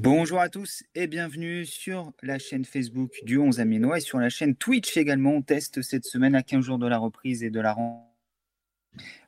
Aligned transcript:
Bonjour 0.00 0.40
à 0.40 0.48
tous 0.48 0.82
et 0.94 1.06
bienvenue 1.06 1.64
sur 1.64 2.12
la 2.22 2.38
chaîne 2.38 2.64
Facebook 2.64 3.12
du 3.24 3.38
11 3.38 3.60
Aménois 3.60 3.98
et 3.98 4.00
sur 4.00 4.18
la 4.18 4.28
chaîne 4.28 4.54
Twitch 4.54 4.96
également. 4.96 5.30
On 5.30 5.42
teste 5.42 5.82
cette 5.82 6.04
semaine 6.04 6.34
à 6.34 6.42
15 6.42 6.64
jours 6.64 6.78
de 6.78 6.86
la 6.86 6.98
reprise 6.98 7.42
et 7.42 7.50
de 7.50 7.60
la 7.60 7.72
rentrée 7.72 8.06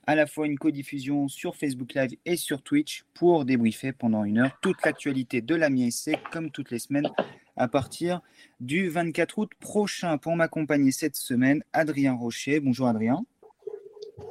à 0.09 0.15
la 0.15 0.27
fois 0.27 0.47
une 0.47 0.59
codiffusion 0.59 1.29
sur 1.29 1.55
Facebook 1.55 1.93
Live 1.93 2.17
et 2.25 2.37
sur 2.37 2.63
Twitch 2.63 3.05
pour 3.13 3.45
débriefer 3.45 3.93
pendant 3.93 4.25
une 4.25 4.39
heure 4.39 4.59
toute 4.63 4.83
l'actualité 4.83 5.43
de 5.43 5.55
la 5.55 5.69
MISC 5.69 6.13
comme 6.33 6.51
toutes 6.51 6.71
les 6.71 6.79
semaines 6.79 7.11
à 7.59 7.69
partir 7.69 8.23
du 8.61 8.89
24 8.89 9.39
août 9.39 9.51
prochain. 9.61 10.19
Pour 10.19 10.37
m'accompagner 10.37 10.93
cette 10.93 11.17
semaine, 11.17 11.63
Adrien 11.73 12.15
Rocher. 12.15 12.61
Bonjour 12.61 12.89
Adrien. 12.89 13.25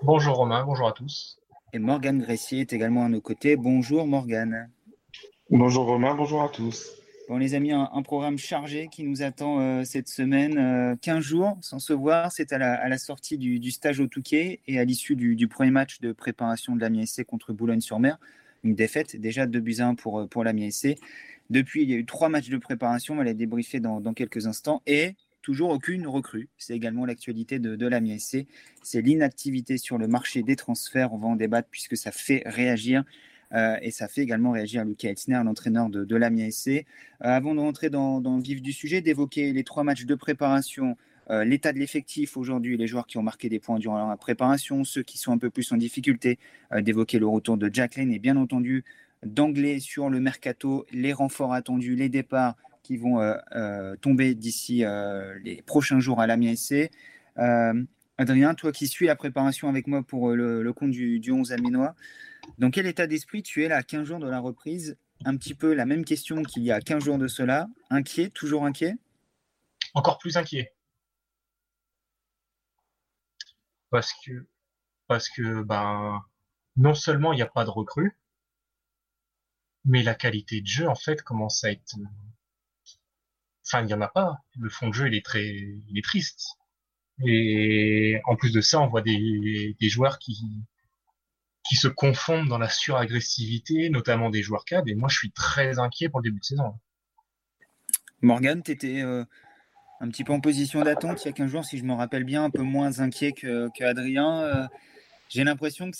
Bonjour 0.04 0.36
Romain, 0.36 0.64
bonjour 0.64 0.88
à 0.88 0.92
tous. 0.92 1.40
Et 1.74 1.80
Morgane 1.80 2.20
Gressier 2.20 2.62
est 2.62 2.74
également 2.74 3.06
à 3.06 3.10
nos 3.10 3.22
côtés. 3.22 3.56
Bonjour 3.56 4.08
Morgane. 4.08 4.70
Bonjour 5.50 5.86
Romain, 5.86 6.16
bonjour 6.16 6.44
à 6.44 6.50
tous. 6.50 6.98
Bon 7.30 7.38
les 7.38 7.56
amis, 7.56 7.74
un, 7.74 8.02
programme 8.04 8.38
chargé 8.38 8.88
qui 8.90 9.04
nous 9.04 9.22
attend 9.22 9.60
euh, 9.60 9.84
cette 9.84 10.08
semaine. 10.08 10.58
Euh, 10.58 10.96
15 11.02 11.20
jours 11.20 11.58
sans 11.60 11.80
se 11.80 11.92
voir, 11.92 12.32
c'est 12.32 12.54
à 12.54 12.58
la, 12.58 12.98
sortie 12.98 13.38
du, 13.38 13.70
stage 13.70 14.00
au 14.00 14.08
Touquet 14.08 14.62
et 14.66 14.80
à 14.80 14.86
l'issue 14.86 15.18
du, 15.18 15.48
premier 15.50 15.72
match 15.72 16.00
de 16.00 16.14
préparation 16.14 16.74
de 16.74 16.80
l'Amiens 16.80 17.06
SC 17.06 17.26
contre 17.26 17.52
Boulogne-sur-Mer. 17.52 18.18
Une 18.64 18.76
défaite 18.76 19.18
déjà 19.18 19.46
2 19.46 19.60
buts 19.60 19.76
1 19.80 19.96
pour, 19.96 20.22
euh, 20.22 20.28
pour 20.28 20.46
l'Amiens 20.46 20.70
SC. 20.70 20.96
Depuis, 21.50 21.84
il 21.84 21.90
y 21.90 21.94
a 21.94 21.98
eu 21.98 22.06
trois 22.06 22.30
matchs 22.30 22.50
de 22.50 22.58
préparation, 22.58 23.14
on 23.14 23.18
va 23.18 23.24
les 23.24 23.34
débriefer 23.34 23.80
dans, 23.80 24.14
quelques 24.14 24.48
instants. 24.48 24.82
Et 24.86 25.16
toujours 25.42 25.70
aucune 25.70 26.08
recrue. 26.08 26.50
C'est 26.58 26.76
également 26.76 27.06
l'actualité 27.06 27.60
de, 27.60 27.76
de. 27.76 27.90
C'est 28.84 29.02
l'inactivité 29.02 29.78
sur 29.78 29.98
le 29.98 30.08
marché 30.08 30.44
des 30.44 30.58
transferts. 30.58 31.14
On 31.14 31.18
va 31.18 31.28
en 31.28 31.36
débattre 31.36 31.70
puisque 31.72 31.96
ça 31.96 32.12
fait 32.12 32.44
réagir. 32.46 33.04
Euh, 33.54 33.78
et 33.82 33.92
ça 33.92 34.08
fait 34.08 34.22
également 34.22 34.52
réagir 34.52 34.84
Lucas 34.84 35.10
Elsner, 35.10 35.42
l'entraîneur 35.44 35.90
de, 35.90 36.04
de. 36.04 36.16
Euh, 36.16 36.82
avant 37.22 37.56
de 37.56 37.60
rentrer 37.60 37.90
dans, 37.90 38.20
le 38.20 38.42
vif 38.42 38.62
du 38.62 38.74
sujet, 38.74 39.02
d'évoquer 39.02 39.54
les 39.54 39.64
trois 39.64 39.84
matchs 39.84 40.06
de 40.06 40.16
préparation, 40.16 40.98
euh, 41.30 41.44
l'état 41.44 41.72
de 41.72 41.80
l'effectif 41.80 42.38
aujourd'hui, 42.38 42.78
les 42.78 42.88
joueurs 42.88 43.08
qui 43.08 43.18
ont 43.18 43.24
marqué 43.24 43.50
des 43.50 43.60
points 43.60 43.80
durant 43.80 44.10
la 44.10 44.18
préparation, 44.18 44.84
ceux 44.84 45.04
qui 45.04 45.18
sont 45.18 45.32
un 45.32 45.38
peu 45.38 45.50
plus 45.50 45.72
en 45.72 45.78
difficulté, 45.78 46.40
d'évoquer 46.78 47.20
le 47.20 47.28
retour 47.28 47.58
de 47.58 47.70
Jack 47.72 47.96
Lane 47.96 48.12
et 48.12 48.20
bien 48.20 48.38
entendu 48.38 48.84
d'anglais 49.24 49.80
sur 49.80 50.10
le 50.10 50.20
mercato, 50.20 50.86
les 50.92 51.14
renforts 51.14 51.54
attendus, 51.54 51.96
les 51.96 52.10
départs 52.10 52.56
qui 52.88 52.96
vont 52.96 53.20
euh, 53.20 53.36
euh, 53.54 53.96
tomber 53.98 54.34
d'ici 54.34 54.86
euh, 54.86 55.38
les 55.44 55.62
prochains 55.62 56.00
jours 56.00 56.22
à 56.22 56.28
l'Amiens 56.28 56.56
SC. 56.56 56.90
Adrien, 58.20 58.56
toi 58.56 58.72
qui 58.72 58.88
suis 58.88 59.06
la 59.06 59.16
préparation 59.16 59.70
avec 59.70 59.86
moi 59.86 60.02
pour 60.02 60.32
le, 60.32 60.72
compte 60.74 60.92
du, 60.92 61.32
11 61.32 61.52
Aminois, 61.52 61.96
dans 62.58 62.72
quel 62.72 62.88
état 62.88 63.06
d'esprit 63.06 63.44
tu 63.44 63.64
es 63.64 63.68
là 63.68 63.78
à 63.78 63.84
15 63.84 64.08
jours 64.08 64.20
de 64.20 64.28
la 64.28 64.40
reprise? 64.40 64.98
Un 65.26 65.36
petit 65.36 65.54
peu 65.54 65.74
la 65.74 65.86
même 65.86 66.06
question 66.06 66.42
qu'il 66.44 66.64
y 66.64 66.72
a 66.72 66.80
15 66.80 67.04
jours 67.04 67.18
de 67.18 67.28
cela. 67.28 67.68
Inquiet, 67.90 68.30
toujours 68.30 68.66
inquiet? 68.66 68.96
Encore 69.94 70.18
plus 70.18 70.38
inquiet. 70.38 70.74
Parce 73.90 74.14
que, 74.26 74.48
parce 75.08 75.30
que 75.30 75.62
ben, 75.64 76.22
non 76.78 76.94
seulement 76.94 77.34
il 77.34 77.36
n'y 77.36 77.42
a 77.42 77.48
pas 77.48 77.66
de 77.66 77.70
recrues, 77.70 78.18
mais 79.88 80.04
la 80.04 80.14
qualité 80.14 80.62
de 80.62 80.68
jeu 80.68 80.88
en 80.88 80.96
fait 80.96 81.24
commence 81.24 81.64
à 81.64 81.72
être 81.72 81.96
enfin 83.66 83.84
il 83.84 83.90
y 83.90 83.94
en 83.94 84.02
a 84.02 84.08
pas. 84.08 84.38
Le 84.60 84.70
fond 84.70 84.90
de 84.90 84.94
jeu 84.94 85.08
il 85.08 85.16
est 85.16 85.26
très 85.26 85.48
il 85.48 85.98
est 85.98 86.04
triste. 86.04 86.58
Et 87.26 88.20
en 88.26 88.36
plus 88.36 88.52
de 88.52 88.62
ça 88.62 88.80
on 88.80 88.88
voit 88.88 89.02
des, 89.02 89.76
joueurs 89.82 90.20
qui 90.20 90.38
se 91.72 91.88
confondent 91.88 92.50
dans 92.50 92.60
la 92.60 92.70
suragressivité 92.70 93.90
notamment 93.90 94.30
des 94.30 94.44
joueurs 94.44 94.66
cadres 94.66 94.90
et 94.90 94.96
moi 94.96 95.10
je 95.10 95.18
suis 95.18 95.32
très 95.32 95.80
inquiet 95.80 96.10
pour 96.10 96.20
le 96.20 96.30
début 96.30 96.40
de 96.40 96.46
saison. 96.46 96.78
Morgan 98.22 98.62
tu 98.62 98.72
étais 98.72 99.02
euh, 99.02 99.24
un 100.02 100.10
petit 100.10 100.26
peu 100.26 100.34
en 100.34 100.42
position 100.42 100.82
d'attente 100.82 101.24
il 101.24 101.28
y 101.28 101.30
a 101.30 101.34
15 101.34 101.50
jours 101.50 101.66
si 101.66 101.78
je 101.78 101.84
me 101.84 101.94
rappelle 101.94 102.26
bien 102.26 102.44
un 102.44 102.50
peu 102.50 102.62
moins 102.62 103.00
inquiet 103.00 103.32
que, 103.32 103.48
euh, 103.48 104.68
j'ai 105.30 105.44
l'impression 105.44 105.92
que 105.92 105.98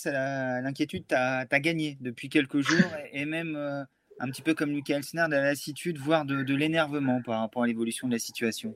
l'inquiétude 0.62 1.06
t'a 1.06 1.46
gagné 1.60 1.96
depuis 2.00 2.28
quelques 2.28 2.60
jours 2.60 2.90
et, 3.12 3.24
même 3.24 3.56
euh, 3.56 3.82
un 4.20 4.28
petit 4.28 4.42
peu 4.42 4.54
comme 4.54 4.70
Lucas 4.70 4.96
Elsner, 4.96 5.26
de 5.26 5.32
la 5.32 5.42
lassitude, 5.42 5.98
voire 5.98 6.24
de, 6.24 6.54
l'énervement 6.54 7.20
par 7.22 7.40
rapport 7.40 7.62
à 7.62 7.66
l'évolution 7.66 8.08
de 8.08 8.12
la 8.12 8.18
situation. 8.18 8.74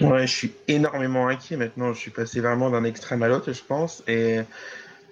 Ouais, 0.00 0.26
je 0.26 0.32
suis 0.32 0.52
énormément 0.68 1.26
inquiet 1.28 1.56
maintenant. 1.56 1.92
Je 1.92 1.98
suis 1.98 2.10
passé 2.10 2.40
vraiment 2.40 2.70
d'un 2.70 2.84
extrême 2.84 3.22
à 3.22 3.28
l'autre, 3.28 3.52
je 3.52 3.64
pense. 3.64 4.04
Et 4.06 4.40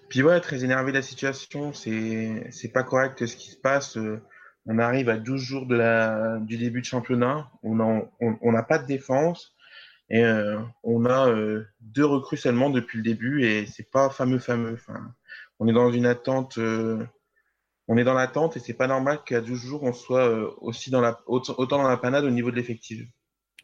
puis 0.08 0.22
ouais, 0.22 0.40
très 0.40 0.64
énervé 0.64 0.92
de 0.92 0.98
la 0.98 1.02
situation. 1.02 1.72
C'est 1.72 2.70
pas 2.72 2.84
correct 2.84 3.26
ce 3.26 3.36
qui 3.36 3.50
se 3.50 3.56
passe. 3.56 3.98
On 4.66 4.78
arrive 4.78 5.08
à 5.08 5.16
12 5.16 5.40
jours 5.40 5.66
du 5.66 6.56
début 6.56 6.80
de 6.80 6.86
championnat. 6.86 7.50
On 7.62 8.52
n'a 8.52 8.62
pas 8.62 8.78
de 8.78 8.86
défense. 8.86 9.55
Et 10.08 10.22
euh, 10.24 10.60
on 10.84 11.04
a 11.04 11.28
euh, 11.28 11.64
deux 11.80 12.04
recrues 12.04 12.36
seulement 12.36 12.70
depuis 12.70 12.98
le 12.98 13.04
début 13.04 13.44
et 13.44 13.66
c'est 13.66 13.90
pas 13.90 14.08
fameux 14.10 14.38
fameux. 14.38 14.74
Enfin, 14.74 15.14
on 15.58 15.66
est 15.66 15.72
dans 15.72 15.90
une 15.90 16.06
attente. 16.06 16.58
Euh, 16.58 17.04
on 17.88 17.96
est 17.96 18.04
dans 18.04 18.14
l'attente 18.14 18.56
et 18.56 18.60
c'est 18.60 18.74
pas 18.74 18.86
normal 18.86 19.20
qu'à 19.24 19.40
12 19.40 19.58
jours 19.58 19.82
on 19.84 19.92
soit 19.92 20.28
aussi 20.60 20.90
dans 20.90 21.00
la 21.00 21.20
autant 21.26 21.78
dans 21.78 21.88
la 21.88 21.96
panade 21.96 22.24
au 22.24 22.30
niveau 22.30 22.50
de 22.50 22.56
l'effectif. 22.56 23.02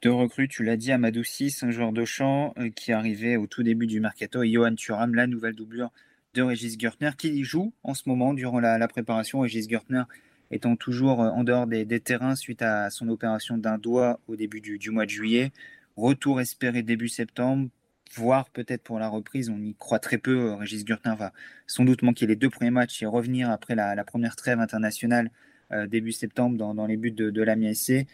Deux 0.02 0.12
recrues, 0.12 0.48
tu 0.48 0.64
l'as 0.64 0.76
dit, 0.76 0.90
Amadou 0.90 1.22
6, 1.22 1.62
un 1.62 1.70
joueur 1.70 1.92
de 1.92 2.04
champ 2.04 2.54
qui 2.74 2.92
arrivé 2.92 3.36
au 3.36 3.46
tout 3.46 3.62
début 3.62 3.86
du 3.86 4.00
mercato, 4.00 4.42
et 4.42 4.50
Johan 4.50 4.74
Thuram, 4.74 5.14
la 5.14 5.28
nouvelle 5.28 5.54
doublure 5.54 5.90
de 6.34 6.42
Régis 6.42 6.76
Gertner, 6.76 7.10
qui 7.16 7.44
joue 7.44 7.72
en 7.84 7.94
ce 7.94 8.08
moment 8.08 8.34
durant 8.34 8.58
la, 8.58 8.88
préparation. 8.88 9.40
Régis 9.40 9.68
Gertner 9.68 10.02
étant 10.50 10.74
toujours 10.74 11.20
en 11.20 11.44
dehors 11.44 11.68
des, 11.68 12.00
terrains 12.00 12.34
suite 12.34 12.62
à 12.62 12.90
son 12.90 13.08
opération 13.08 13.58
d'un 13.58 13.78
doigt 13.78 14.18
au 14.26 14.34
début 14.34 14.60
du 14.60 14.90
mois 14.90 15.04
de 15.04 15.10
juillet. 15.10 15.52
Retour 15.96 16.40
espéré 16.40 16.82
début 16.82 17.08
septembre, 17.08 17.68
voire 18.14 18.48
peut-être 18.50 18.82
pour 18.82 18.98
la 18.98 19.08
reprise. 19.08 19.50
On 19.50 19.60
y 19.60 19.74
croit 19.74 19.98
très 19.98 20.18
peu. 20.18 20.54
Régis 20.54 20.84
Gurtin 20.84 21.14
va 21.14 21.32
sans 21.66 21.84
doute 21.84 22.02
manquer 22.02 22.26
les 22.26 22.36
deux 22.36 22.50
premiers 22.50 22.70
matchs 22.70 23.02
et 23.02 23.06
revenir 23.06 23.50
après 23.50 23.74
la, 23.74 24.02
première 24.04 24.36
trêve 24.36 24.60
internationale 24.60 25.30
euh, 25.72 25.86
début 25.86 26.12
septembre 26.12 26.56
dans, 26.74 26.86
les 26.86 26.96
buts 26.96 27.10
de, 27.10 27.30
de 27.30 27.42
l'AMI. 27.42 28.06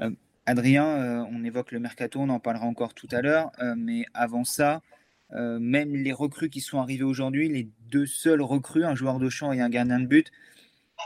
Euh, 0.00 0.10
Adrien, 0.46 0.84
euh, 0.84 1.24
on 1.30 1.44
évoque 1.44 1.72
le 1.72 1.80
mercato, 1.80 2.20
on 2.20 2.28
en 2.28 2.40
parlera 2.40 2.66
encore 2.66 2.94
tout 2.94 3.08
à 3.10 3.22
l'heure, 3.22 3.50
mais 3.76 4.04
avant 4.12 4.44
ça, 4.44 4.82
même 5.32 5.96
les 5.96 6.12
recrues 6.12 6.50
qui 6.50 6.60
sont 6.60 6.78
arrivées 6.78 7.04
aujourd'hui, 7.04 7.48
les 7.48 7.68
deux 7.88 8.06
seuls 8.06 8.42
recrues, 8.42 8.84
un 8.84 8.94
joueur 8.94 9.18
de 9.18 9.30
champ 9.30 9.52
et 9.52 9.60
un 9.60 9.70
gardien 9.70 9.98
de 9.98 10.06
but, 10.06 10.30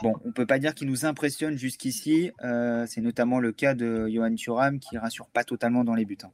Bon, 0.01 0.13
on 0.23 0.31
peut 0.31 0.45
pas 0.45 0.59
dire 0.59 0.73
qu'il 0.73 0.87
nous 0.87 1.05
impressionne 1.05 1.57
jusqu'ici. 1.57 2.31
Euh, 2.43 2.85
c'est 2.87 3.01
notamment 3.01 3.39
le 3.39 3.51
cas 3.51 3.73
de 3.73 4.07
Johan 4.07 4.35
Thuram 4.35 4.79
qui 4.79 4.97
rassure 4.97 5.27
pas 5.27 5.43
totalement 5.43 5.83
dans 5.83 5.95
les 5.95 6.05
buts. 6.05 6.17
Hein. 6.23 6.31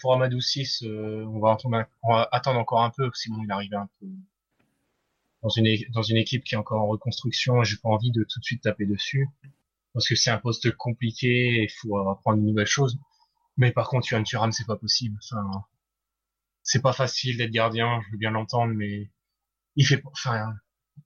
Pour 0.00 0.14
Amadou 0.14 0.40
6, 0.40 0.82
euh, 0.84 1.24
on, 1.26 1.40
va 1.40 1.52
attendre, 2.32 2.58
encore 2.58 2.82
un 2.82 2.90
peu, 2.90 3.10
sinon 3.12 3.42
il 3.42 3.50
arrive 3.50 3.74
un 3.74 3.88
peu 4.00 4.06
dans 5.42 5.50
une, 5.50 6.16
équipe 6.16 6.42
qui 6.42 6.54
est 6.54 6.58
encore 6.58 6.80
en 6.80 6.86
reconstruction. 6.86 7.62
J'ai 7.64 7.76
pas 7.76 7.90
envie 7.90 8.10
de 8.10 8.24
tout 8.24 8.40
de 8.40 8.44
suite 8.44 8.62
taper 8.62 8.86
dessus 8.86 9.28
parce 9.92 10.08
que 10.08 10.14
c'est 10.14 10.30
un 10.30 10.38
poste 10.38 10.70
compliqué 10.76 11.64
il 11.64 11.70
faut 11.70 11.98
apprendre 12.08 12.38
une 12.38 12.46
nouvelle 12.46 12.66
chose. 12.66 12.98
Mais 13.56 13.72
par 13.72 13.88
contre, 13.88 14.06
Johan 14.06 14.22
Thuram, 14.22 14.52
c'est 14.52 14.66
pas 14.66 14.76
possible. 14.76 15.18
Enfin, 15.22 15.64
c'est 16.62 16.82
pas 16.82 16.92
facile 16.92 17.36
d'être 17.36 17.50
gardien, 17.50 18.00
je 18.06 18.12
veux 18.12 18.18
bien 18.18 18.30
l'entendre, 18.30 18.72
mais 18.74 19.10
il 19.76 19.86
fait, 19.86 20.02
enfin, 20.04 20.54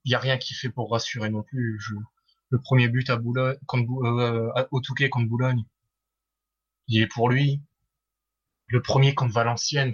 il 0.05 0.11
y 0.11 0.15
a 0.15 0.19
rien 0.19 0.37
qui 0.37 0.53
fait 0.53 0.69
pour 0.69 0.91
rassurer 0.91 1.29
non 1.29 1.43
plus. 1.43 1.79
le 2.49 2.61
premier 2.61 2.87
but 2.87 3.09
à 3.09 3.17
Boulogne, 3.17 3.57
contre, 3.65 3.91
euh, 4.05 4.51
au 4.71 4.81
Touquet 4.81 5.09
contre 5.09 5.27
Boulogne, 5.29 5.63
il 6.87 7.01
est 7.01 7.07
pour 7.07 7.29
lui. 7.29 7.61
Le 8.67 8.81
premier 8.81 9.13
contre 9.13 9.33
Valenciennes, 9.33 9.93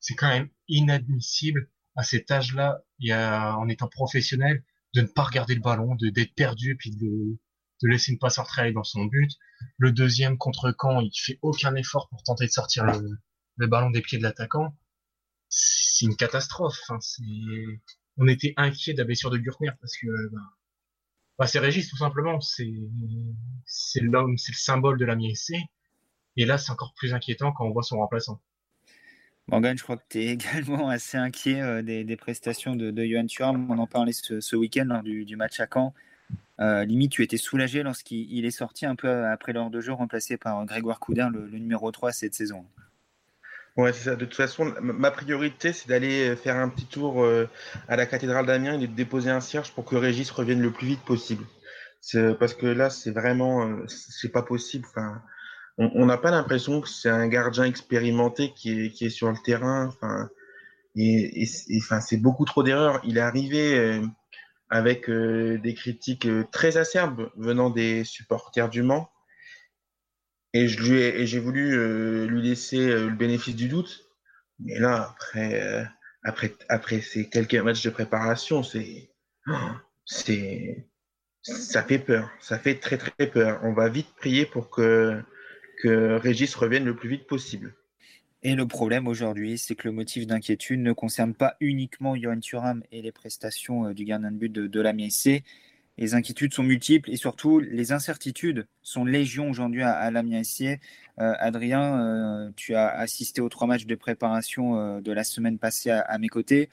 c'est 0.00 0.14
quand 0.14 0.28
même 0.28 0.48
inadmissible 0.68 1.68
à 1.96 2.02
cet 2.02 2.30
âge-là, 2.30 2.82
en 3.56 3.68
étant 3.68 3.88
professionnel, 3.88 4.64
de 4.94 5.02
ne 5.02 5.06
pas 5.06 5.24
regarder 5.24 5.54
le 5.54 5.60
ballon, 5.60 5.94
d'être 5.96 6.34
perdu, 6.34 6.76
puis 6.76 6.90
de, 6.90 7.38
laisser 7.82 8.12
une 8.12 8.18
passe 8.18 8.40
aller 8.56 8.72
dans 8.72 8.84
son 8.84 9.04
but. 9.04 9.30
Le 9.76 9.92
deuxième 9.92 10.38
contre 10.38 10.74
Caen, 10.80 11.00
il 11.00 11.12
fait 11.14 11.38
aucun 11.42 11.74
effort 11.74 12.08
pour 12.08 12.22
tenter 12.22 12.46
de 12.46 12.50
sortir 12.50 12.84
le, 12.84 13.66
ballon 13.66 13.90
des 13.90 14.00
pieds 14.00 14.18
de 14.18 14.22
l'attaquant. 14.22 14.74
C'est 15.48 16.06
une 16.06 16.16
catastrophe. 16.16 16.80
Hein, 16.88 16.98
on 18.16 18.28
était 18.28 18.54
inquiet 18.56 18.92
de 18.92 18.98
la 18.98 19.04
blessure 19.04 19.30
de 19.30 19.38
Gurtner 19.38 19.70
parce 19.80 19.96
que 19.96 20.06
bah, 20.32 20.40
bah, 21.38 21.46
c'est 21.46 21.58
Régis 21.58 21.88
tout 21.88 21.96
simplement, 21.96 22.40
c'est 22.40 22.68
l'homme, 24.00 24.38
c'est 24.38 24.52
le 24.52 24.56
symbole 24.56 24.98
de 24.98 25.04
la 25.04 25.16
MSC. 25.16 25.54
Et 26.36 26.46
là, 26.46 26.58
c'est 26.58 26.72
encore 26.72 26.94
plus 26.96 27.14
inquiétant 27.14 27.52
quand 27.52 27.66
on 27.66 27.70
voit 27.70 27.82
son 27.82 27.98
remplaçant. 27.98 28.40
Morgan, 29.48 29.76
je 29.76 29.82
crois 29.82 29.96
que 29.96 30.04
tu 30.08 30.20
es 30.20 30.26
également 30.32 30.88
assez 30.88 31.16
inquiet 31.16 31.60
euh, 31.60 31.82
des, 31.82 32.16
prestations 32.16 32.76
de, 32.76 32.90
de 32.90 33.04
Johan 33.04 33.26
Thuram. 33.26 33.70
On 33.70 33.78
en 33.78 33.86
parlait 33.86 34.12
ce, 34.12 34.56
week-end 34.56 34.84
lors 34.86 35.02
du, 35.02 35.36
match 35.36 35.60
à 35.60 35.66
Caen. 35.72 35.92
Euh, 36.60 36.84
limite, 36.84 37.10
tu 37.10 37.22
étais 37.22 37.36
soulagé 37.36 37.82
lorsqu'il 37.82 38.44
est 38.44 38.50
sorti 38.50 38.86
un 38.86 38.94
peu 38.94 39.26
après 39.26 39.52
l'heure 39.52 39.70
de 39.70 39.80
jeu, 39.80 39.92
remplacé 39.92 40.36
par 40.36 40.64
Grégoire 40.64 41.00
Coudin, 41.00 41.30
le, 41.30 41.46
le 41.46 41.58
numéro 41.58 41.90
3 41.90 42.12
cette 42.12 42.34
saison. 42.34 42.64
Ouais, 43.76 43.92
c'est 43.92 44.04
ça. 44.04 44.16
De 44.16 44.24
toute 44.24 44.36
façon, 44.36 44.72
ma 44.80 45.10
priorité, 45.10 45.72
c'est 45.72 45.88
d'aller 45.88 46.36
faire 46.36 46.56
un 46.56 46.68
petit 46.68 46.86
tour 46.86 47.24
euh, 47.24 47.48
à 47.88 47.96
la 47.96 48.06
cathédrale 48.06 48.46
d'Amiens 48.46 48.78
et 48.80 48.86
de 48.86 48.94
déposer 48.94 49.30
un 49.30 49.40
cierge 49.40 49.72
pour 49.72 49.84
que 49.84 49.96
Régis 49.96 50.30
revienne 50.30 50.60
le 50.60 50.70
plus 50.70 50.86
vite 50.86 51.04
possible. 51.04 51.44
Parce 52.38 52.54
que 52.54 52.66
là, 52.66 52.90
c'est 52.90 53.10
vraiment, 53.10 53.66
euh, 53.66 53.84
c'est 53.88 54.30
pas 54.30 54.42
possible. 54.42 54.86
Enfin, 54.88 55.22
on 55.78 56.06
n'a 56.06 56.18
pas 56.18 56.30
l'impression 56.30 56.80
que 56.80 56.88
c'est 56.88 57.08
un 57.08 57.26
gardien 57.26 57.64
expérimenté 57.64 58.52
qui 58.54 58.86
est, 58.86 58.90
qui 58.90 59.06
est 59.06 59.10
sur 59.10 59.28
le 59.30 59.38
terrain. 59.44 59.88
Enfin, 59.88 60.28
et, 60.94 61.42
et, 61.42 61.48
enfin, 61.78 62.00
c'est 62.00 62.18
beaucoup 62.18 62.44
trop 62.44 62.62
d'erreurs. 62.62 63.00
Il 63.04 63.16
est 63.18 63.20
arrivé 63.20 63.76
euh, 63.76 64.06
avec 64.70 65.10
des 65.10 65.74
critiques 65.74 66.28
très 66.52 66.76
acerbes 66.76 67.28
venant 67.36 67.70
des 67.70 68.04
supporters 68.04 68.68
du 68.68 68.82
Mans. 68.82 69.10
Et 70.54 70.68
je 70.68 70.80
lui 70.80 71.00
ai, 71.00 71.26
j'ai 71.26 71.40
voulu 71.40 71.76
euh, 71.76 72.26
lui 72.26 72.40
laisser 72.40 72.78
euh, 72.78 73.08
le 73.08 73.16
bénéfice 73.16 73.56
du 73.56 73.68
doute. 73.68 74.08
Mais 74.60 74.78
là, 74.78 75.10
après, 75.10 75.60
euh, 75.60 75.84
après, 76.22 76.54
après 76.68 77.00
ces 77.00 77.28
quelques 77.28 77.56
matchs 77.56 77.82
de 77.82 77.90
préparation, 77.90 78.62
c'est, 78.62 79.10
c'est, 80.04 80.86
ça 81.42 81.82
fait 81.82 81.98
peur. 81.98 82.30
Ça 82.40 82.56
fait 82.60 82.76
très 82.76 82.96
très 82.96 83.26
peur. 83.26 83.58
On 83.64 83.72
va 83.72 83.88
vite 83.88 84.14
prier 84.16 84.46
pour 84.46 84.70
que 84.70 85.20
que 85.82 86.16
Régis 86.18 86.54
revienne 86.54 86.84
le 86.84 86.94
plus 86.94 87.08
vite 87.08 87.26
possible. 87.26 87.74
Et 88.44 88.54
le 88.54 88.64
problème 88.64 89.08
aujourd'hui, 89.08 89.58
c'est 89.58 89.74
que 89.74 89.88
le 89.88 89.92
motif 89.92 90.24
d'inquiétude 90.24 90.78
ne 90.78 90.92
concerne 90.92 91.34
pas 91.34 91.56
uniquement 91.58 92.14
Johan 92.14 92.38
Thuram 92.38 92.84
et 92.92 93.02
les 93.02 93.10
prestations 93.10 93.90
du 93.90 94.04
gardien 94.04 94.30
de 94.30 94.36
but 94.36 94.52
de, 94.52 94.68
de 94.68 94.80
la 94.80 94.92
MSC, 94.92 95.42
les 95.96 96.14
inquiétudes 96.14 96.52
sont 96.52 96.62
multiples 96.62 97.10
et 97.10 97.16
surtout 97.16 97.60
les 97.60 97.92
incertitudes 97.92 98.66
sont 98.82 99.04
légion 99.04 99.48
aujourd'hui 99.48 99.82
à, 99.82 100.10
l'Amiens 100.10 100.42
SC. 100.42 100.80
Euh, 101.20 101.34
Adrien, 101.38 102.00
euh, 102.00 102.50
tu 102.56 102.74
as 102.74 102.88
assisté 102.88 103.40
aux 103.40 103.48
trois 103.48 103.66
matchs 103.66 103.86
de 103.86 103.94
préparation 103.94 104.76
euh, 104.76 105.00
de 105.00 105.12
la 105.12 105.22
semaine 105.22 105.58
passée 105.58 105.90
à, 105.90 106.18
mes 106.18 106.28
côtés. 106.28 106.68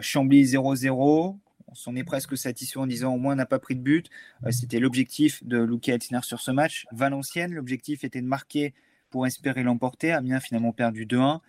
Chambly 0.00 0.44
0-0, 0.44 1.36
on 1.68 1.74
s'en 1.74 1.96
est 1.96 2.04
presque 2.04 2.36
satisfait 2.36 2.78
en 2.78 2.86
disant 2.86 3.14
au 3.14 3.18
moins 3.18 3.32
on 3.32 3.36
n'a 3.36 3.46
pas 3.46 3.58
pris 3.58 3.74
de 3.74 3.80
but. 3.80 4.08
C'était 4.50 4.78
l'objectif 4.78 5.42
de 5.44 5.58
Luke 5.58 5.88
Altiner 5.88 6.20
sur 6.22 6.40
ce 6.40 6.50
match. 6.50 6.86
Valenciennes, 6.92 7.52
l'objectif 7.52 8.04
était 8.04 8.20
de 8.20 8.26
marquer 8.26 8.74
pour 9.10 9.26
espérer 9.26 9.62
l'emporter. 9.62 10.12
Amiens 10.12 10.40
finalement 10.40 10.72
perdu 10.72 11.06
2-1. 11.06 11.40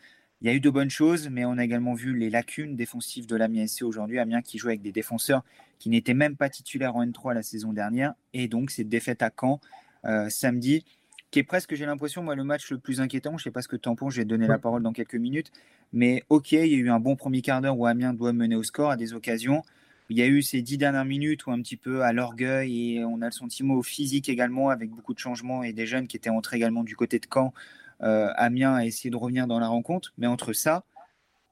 Il 0.42 0.48
y 0.48 0.52
a 0.52 0.54
eu 0.54 0.60
de 0.60 0.70
bonnes 0.70 0.90
choses, 0.90 1.30
mais 1.30 1.46
on 1.46 1.58
a 1.58 1.64
également 1.64 1.96
vu 1.96 2.16
les 2.16 2.30
lacunes 2.30 2.76
défensives 2.76 3.26
de 3.26 3.36
l'Amiens 3.36 3.66
SC 3.66 3.82
aujourd'hui. 3.82 4.20
Amiens 4.20 4.44
qui 4.44 4.60
joue 4.60 4.68
avec 4.68 4.82
des 4.82 4.92
défenseurs 4.92 5.44
qui 5.80 5.90
n'étaient 5.90 6.14
même 6.14 6.36
pas 6.36 6.50
titulaires 6.50 6.96
en 6.96 7.04
N3 7.04 7.34
la 7.34 7.42
saison 7.42 7.74
dernière. 7.74 8.14
Et 8.34 8.48
donc, 8.48 8.70
cette 8.70 8.88
défaite 8.88 9.24
à 9.24 9.32
Caen 9.36 9.60
euh, 10.06 10.30
samedi, 10.30 10.86
qui 11.32 11.40
est 11.40 11.44
presque, 11.44 11.74
j'ai 11.74 11.88
l'impression, 11.88 12.22
moi, 12.22 12.36
le 12.36 12.44
match 12.44 12.70
le 12.72 12.78
plus 12.78 13.02
inquiétant. 13.02 13.32
Je 13.32 13.42
ne 13.42 13.44
sais 13.46 13.52
pas 13.52 13.64
ce 13.64 13.68
que 13.68 13.76
tu 13.76 13.90
en 13.90 13.96
penses, 13.96 14.14
je 14.14 14.22
vais 14.22 14.26
te 14.26 14.30
donner 14.30 14.48
la 14.48 14.60
parole 14.60 14.84
dans 14.84 14.94
quelques 14.94 15.16
minutes. 15.16 15.52
Mais 15.92 16.24
ok, 16.30 16.52
il 16.52 16.68
y 16.68 16.76
a 16.76 16.78
eu 16.78 16.90
un 16.90 17.00
bon 17.00 17.16
premier 17.16 17.42
quart 17.42 17.62
d'heure 17.62 17.78
où 17.78 17.88
Amiens 17.88 18.14
doit 18.14 18.32
mener 18.32 18.56
au 18.56 18.64
score 18.64 18.92
à 18.92 18.98
des 18.98 19.14
occasions. 19.14 19.64
Il 20.10 20.18
y 20.18 20.22
a 20.22 20.28
eu 20.28 20.42
ces 20.42 20.62
dix 20.62 20.78
dernières 20.78 21.04
minutes 21.04 21.48
où 21.48 21.52
un 21.52 21.62
petit 21.62 21.76
peu 21.76 22.04
à 22.04 22.14
l'orgueil 22.14 22.96
et 22.96 23.04
on 23.04 23.22
a 23.22 23.26
le 23.26 23.32
sentiment 23.32 23.74
au 23.74 23.84
physique 23.84 24.30
également 24.30 24.70
avec 24.70 24.90
beaucoup 24.90 25.14
de 25.14 25.20
changements 25.20 25.64
et 25.64 25.74
des 25.74 25.86
jeunes 25.86 26.08
qui 26.08 26.16
étaient 26.16 26.30
entrés 26.30 26.56
également 26.56 26.84
du 26.84 26.96
côté 26.96 27.20
de 27.20 27.26
Caen 27.32 27.54
Amiens 28.00 28.76
a 28.76 28.86
essayé 28.86 29.10
de 29.10 29.16
revenir 29.16 29.48
dans 29.48 29.60
la 29.60 29.68
rencontre. 29.68 30.14
Mais 30.18 30.28
entre 30.28 30.54
ça, 30.54 30.84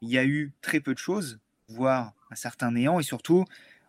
il 0.02 0.10
y 0.10 0.18
a 0.18 0.26
eu 0.26 0.52
très 0.62 0.80
peu 0.80 0.94
de 0.94 1.00
choses, 1.00 1.40
voire 1.68 2.14
un 2.32 2.36
certain 2.36 2.72
néant. 2.72 3.00
Et 3.00 3.04
surtout, 3.04 3.46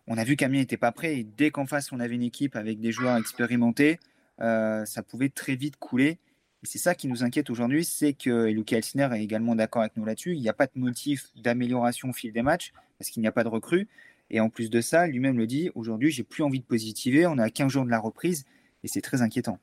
on 0.07 0.17
a 0.17 0.23
vu 0.23 0.35
qu'Amiens 0.35 0.59
n'était 0.59 0.77
pas 0.77 0.91
prêt. 0.91 1.19
Et 1.19 1.23
dès 1.23 1.51
qu'en 1.51 1.65
face, 1.65 1.91
on 1.91 1.99
avait 1.99 2.15
une 2.15 2.23
équipe 2.23 2.55
avec 2.55 2.79
des 2.79 2.91
joueurs 2.91 3.17
expérimentés, 3.17 3.99
euh, 4.41 4.85
ça 4.85 5.03
pouvait 5.03 5.29
très 5.29 5.55
vite 5.55 5.77
couler. 5.77 6.19
Et 6.63 6.65
c'est 6.65 6.79
ça 6.79 6.95
qui 6.95 7.07
nous 7.07 7.23
inquiète 7.23 7.49
aujourd'hui, 7.49 7.85
c'est 7.85 8.13
que, 8.13 8.47
et 8.47 8.75
Elsner 8.75 9.09
est 9.13 9.23
également 9.23 9.55
d'accord 9.55 9.81
avec 9.81 9.95
nous 9.95 10.05
là-dessus, 10.05 10.33
il 10.33 10.41
n'y 10.41 10.49
a 10.49 10.53
pas 10.53 10.65
de 10.65 10.71
motif 10.75 11.27
d'amélioration 11.35 12.09
au 12.09 12.13
fil 12.13 12.33
des 12.33 12.41
matchs, 12.41 12.73
parce 12.97 13.11
qu'il 13.11 13.21
n'y 13.21 13.27
a 13.27 13.31
pas 13.31 13.43
de 13.43 13.49
recrue. 13.49 13.87
Et 14.29 14.39
en 14.39 14.49
plus 14.49 14.69
de 14.69 14.81
ça, 14.81 15.05
lui-même 15.07 15.37
le 15.37 15.45
dit, 15.45 15.69
aujourd'hui, 15.75 16.09
j'ai 16.09 16.23
plus 16.23 16.43
envie 16.43 16.59
de 16.59 16.65
positiver, 16.65 17.27
on 17.27 17.37
a 17.37 17.49
15 17.49 17.71
jours 17.71 17.85
de 17.85 17.91
la 17.91 17.99
reprise, 17.99 18.45
et 18.83 18.87
c'est 18.87 19.01
très 19.01 19.21
inquiétant. 19.21 19.59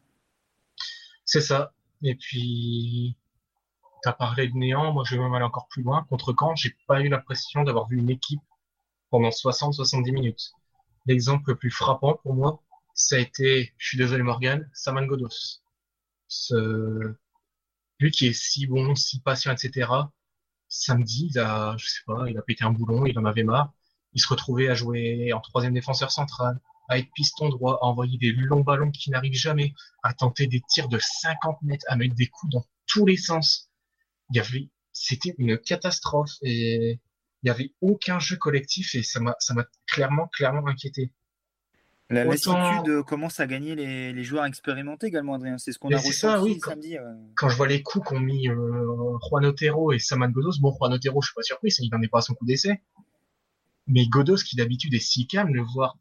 C'est 1.24 1.40
ça. 1.40 1.72
Et 2.04 2.14
puis, 2.14 3.16
tu 4.02 4.08
as 4.08 4.12
parlé 4.12 4.48
de 4.48 4.54
néant, 4.54 4.92
moi 4.92 5.04
je 5.06 5.16
vais 5.16 5.22
même 5.22 5.32
aller 5.32 5.44
encore 5.44 5.68
plus 5.68 5.82
loin. 5.82 6.04
Contre 6.10 6.34
Caen, 6.38 6.54
j'ai 6.54 6.76
pas 6.86 7.00
eu 7.00 7.08
l'impression 7.08 7.64
d'avoir 7.64 7.88
vu 7.88 7.98
une 7.98 8.10
équipe 8.10 8.42
pendant 9.10 9.30
60-70 9.30 10.12
minutes. 10.12 10.52
L'exemple 11.06 11.50
le 11.50 11.56
plus 11.56 11.70
frappant 11.70 12.14
pour 12.22 12.34
moi, 12.34 12.62
ça 12.94 13.16
a 13.16 13.18
été, 13.18 13.72
je 13.78 13.88
suis 13.88 13.98
désolé 13.98 14.22
Morgan, 14.22 14.68
Saman 14.74 15.06
Godos. 15.06 15.62
Ce... 16.28 17.14
Lui 17.98 18.10
qui 18.10 18.26
est 18.26 18.34
si 18.34 18.66
bon, 18.66 18.94
si 18.94 19.20
patient, 19.20 19.52
etc. 19.52 19.90
Samedi, 20.68 21.30
il 21.30 21.38
a, 21.38 21.74
je 21.78 21.86
sais 21.86 22.02
pas, 22.06 22.28
il 22.28 22.36
a 22.36 22.42
pété 22.42 22.64
un 22.64 22.70
boulon, 22.70 23.06
il 23.06 23.18
en 23.18 23.24
avait 23.24 23.44
marre. 23.44 23.72
Il 24.12 24.20
se 24.20 24.28
retrouvait 24.28 24.68
à 24.68 24.74
jouer 24.74 25.32
en 25.32 25.40
troisième 25.40 25.72
défenseur 25.72 26.10
central 26.10 26.60
à 26.88 26.98
être 26.98 27.08
piston 27.14 27.48
droit, 27.48 27.78
à 27.80 27.86
envoyer 27.86 28.18
des 28.18 28.32
longs 28.32 28.60
ballons 28.60 28.90
qui 28.90 29.10
n'arrivent 29.10 29.34
jamais, 29.34 29.72
à 30.02 30.14
tenter 30.14 30.46
des 30.46 30.62
tirs 30.68 30.88
de 30.88 30.98
50 31.00 31.62
mètres, 31.62 31.84
à 31.88 31.96
mettre 31.96 32.14
des 32.14 32.26
coups 32.26 32.52
dans 32.52 32.64
tous 32.86 33.06
les 33.06 33.16
sens. 33.16 33.70
Il 34.30 34.36
y 34.36 34.40
avait, 34.40 34.68
c'était 34.92 35.34
une 35.38 35.58
catastrophe 35.58 36.32
et 36.42 37.00
il 37.42 37.46
y 37.46 37.50
avait 37.50 37.72
aucun 37.80 38.18
jeu 38.18 38.36
collectif 38.36 38.94
et 38.94 39.02
ça 39.02 39.20
m'a, 39.20 39.36
ça 39.38 39.54
m'a 39.54 39.64
clairement, 39.86 40.28
clairement 40.28 40.66
inquiété. 40.66 41.12
La 42.10 42.24
lassitude 42.24 43.02
commence 43.04 43.40
à 43.40 43.46
gagner 43.46 43.74
les, 43.74 44.12
les, 44.12 44.24
joueurs 44.24 44.44
expérimentés 44.44 45.06
également, 45.06 45.34
Adrien. 45.34 45.56
C'est 45.56 45.72
ce 45.72 45.78
qu'on 45.78 45.90
a 45.90 45.96
ressenti 45.96 46.60
samedi. 46.60 46.96
Quand 47.34 47.48
je 47.48 47.56
vois 47.56 47.66
les 47.66 47.82
coups 47.82 48.06
qu'ont 48.06 48.20
mis 48.20 48.48
euh, 48.48 49.18
Juan 49.28 49.46
Otero 49.46 49.90
et 49.90 49.98
Saman 49.98 50.30
Godos, 50.30 50.60
bon, 50.60 50.74
Juan 50.78 50.92
Otero, 50.92 51.22
je 51.22 51.28
suis 51.28 51.34
pas 51.34 51.42
surpris, 51.42 51.74
il 51.78 51.90
n'en 51.90 52.02
est 52.02 52.08
pas 52.08 52.18
à 52.18 52.22
son 52.22 52.34
coup 52.34 52.44
d'essai. 52.44 52.82
Mais 53.86 54.06
Godos, 54.06 54.36
qui 54.36 54.56
d'habitude 54.56 54.92
est 54.92 55.00
si 55.00 55.26
calme, 55.26 55.54
le 55.54 55.62
voir 55.62 55.96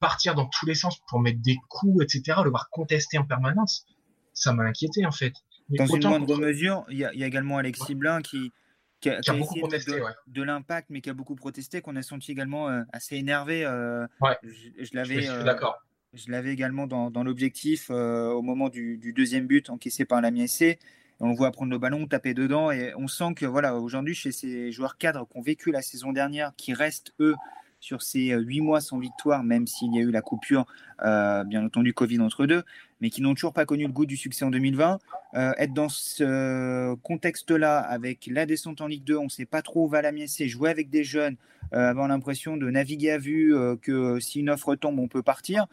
partir 0.00 0.34
dans 0.34 0.46
tous 0.46 0.66
les 0.66 0.74
sens 0.74 0.98
pour 1.08 1.20
mettre 1.20 1.40
des 1.40 1.56
coups, 1.68 2.02
etc., 2.02 2.40
le 2.44 2.50
voir 2.50 2.68
contester 2.70 3.18
en 3.18 3.24
permanence, 3.24 3.86
ça 4.32 4.52
m'a 4.52 4.64
inquiété 4.64 5.04
en 5.06 5.12
fait. 5.12 5.32
dans 5.70 5.86
une 5.86 6.08
moindre 6.08 6.38
mesure, 6.38 6.84
il 6.90 6.98
y, 6.98 7.04
a 7.04 7.26
également 7.26 7.58
Alexis 7.58 7.94
Blin 7.94 8.22
qui, 8.22 8.52
qui 9.00 9.10
a, 9.10 9.20
beaucoup 9.32 9.58
protesté, 9.58 10.00
de, 10.26 10.42
l'impact, 10.42 10.88
mais 10.90 11.00
qui 11.00 11.10
a 11.10 11.14
beaucoup 11.14 11.36
protesté, 11.36 11.80
qu'on 11.80 11.96
a 11.96 12.02
senti 12.02 12.32
également 12.32 12.68
euh, 12.68 12.82
assez 12.92 13.16
énervé. 13.16 13.64
Euh, 13.64 14.06
je, 14.42 14.90
l'avais. 14.94 15.28
Euh, 15.28 15.44
d'accord. 15.44 15.78
Je 16.14 16.30
l'avais 16.30 16.52
également 16.52 16.86
dans, 16.86 17.10
dans 17.10 17.22
l'objectif 17.22 17.90
au 17.90 18.42
moment 18.42 18.70
du, 18.70 18.96
du, 18.96 19.12
deuxième 19.12 19.46
but 19.46 19.68
encaissé 19.70 20.04
par 20.04 20.20
la 20.20 20.30
MSC. 20.30 20.78
On 21.20 21.28
le 21.28 21.34
voit 21.34 21.50
prendre 21.50 21.70
le 21.70 21.78
ballon, 21.78 22.06
taper 22.06 22.32
dedans, 22.32 22.70
et 22.70 22.92
on 22.96 23.08
sent 23.08 23.34
que 23.34 23.44
voilà, 23.44 23.74
aujourd'hui, 23.76 24.14
chez 24.14 24.30
ces 24.30 24.70
joueurs 24.70 24.96
cadres 24.98 25.26
qui 25.28 25.36
ont 25.36 25.42
vécu 25.42 25.72
la 25.72 25.82
saison 25.82 26.12
dernière, 26.12 26.52
qui 26.56 26.72
restent 26.72 27.12
eux 27.18 27.34
sur 27.80 28.02
ces 28.02 28.32
euh, 28.32 28.40
huit 28.40 28.60
mois 28.60 28.80
sans 28.80 28.98
victoire, 28.98 29.42
même 29.42 29.66
s'il 29.66 29.94
y 29.94 29.98
a 29.98 30.02
eu 30.02 30.10
la 30.10 30.22
coupure, 30.22 30.66
euh, 31.02 31.44
bien 31.44 31.64
entendu, 31.64 31.92
Covid 31.92 32.20
entre 32.20 32.46
deux, 32.46 32.64
mais 33.00 33.10
qui 33.10 33.22
n'ont 33.22 33.34
toujours 33.34 33.52
pas 33.52 33.64
connu 33.64 33.86
le 33.86 33.92
goût 33.92 34.06
du 34.06 34.16
succès 34.16 34.44
en 34.44 34.50
2020. 34.50 34.98
Euh, 35.34 35.52
être 35.58 35.72
dans 35.72 35.88
ce 35.88 36.94
contexte-là, 36.96 37.78
avec 37.78 38.28
la 38.30 38.46
descente 38.46 38.80
en 38.80 38.86
Ligue 38.86 39.04
2, 39.04 39.16
on 39.16 39.24
ne 39.24 39.28
sait 39.28 39.46
pas 39.46 39.62
trop 39.62 39.84
où 39.84 39.88
va 39.88 40.02
la 40.02 40.12
c'est 40.26 40.48
jouer 40.48 40.70
avec 40.70 40.90
des 40.90 41.04
jeunes, 41.04 41.36
avoir 41.70 42.08
l'impression 42.08 42.56
de 42.56 42.70
naviguer 42.70 43.10
à 43.10 43.18
vue, 43.18 43.54
que 43.82 44.18
si 44.20 44.40
une 44.40 44.50
offre 44.50 44.74
tombe, 44.74 44.98
on 44.98 45.06
peut 45.06 45.22
partir. 45.22 45.66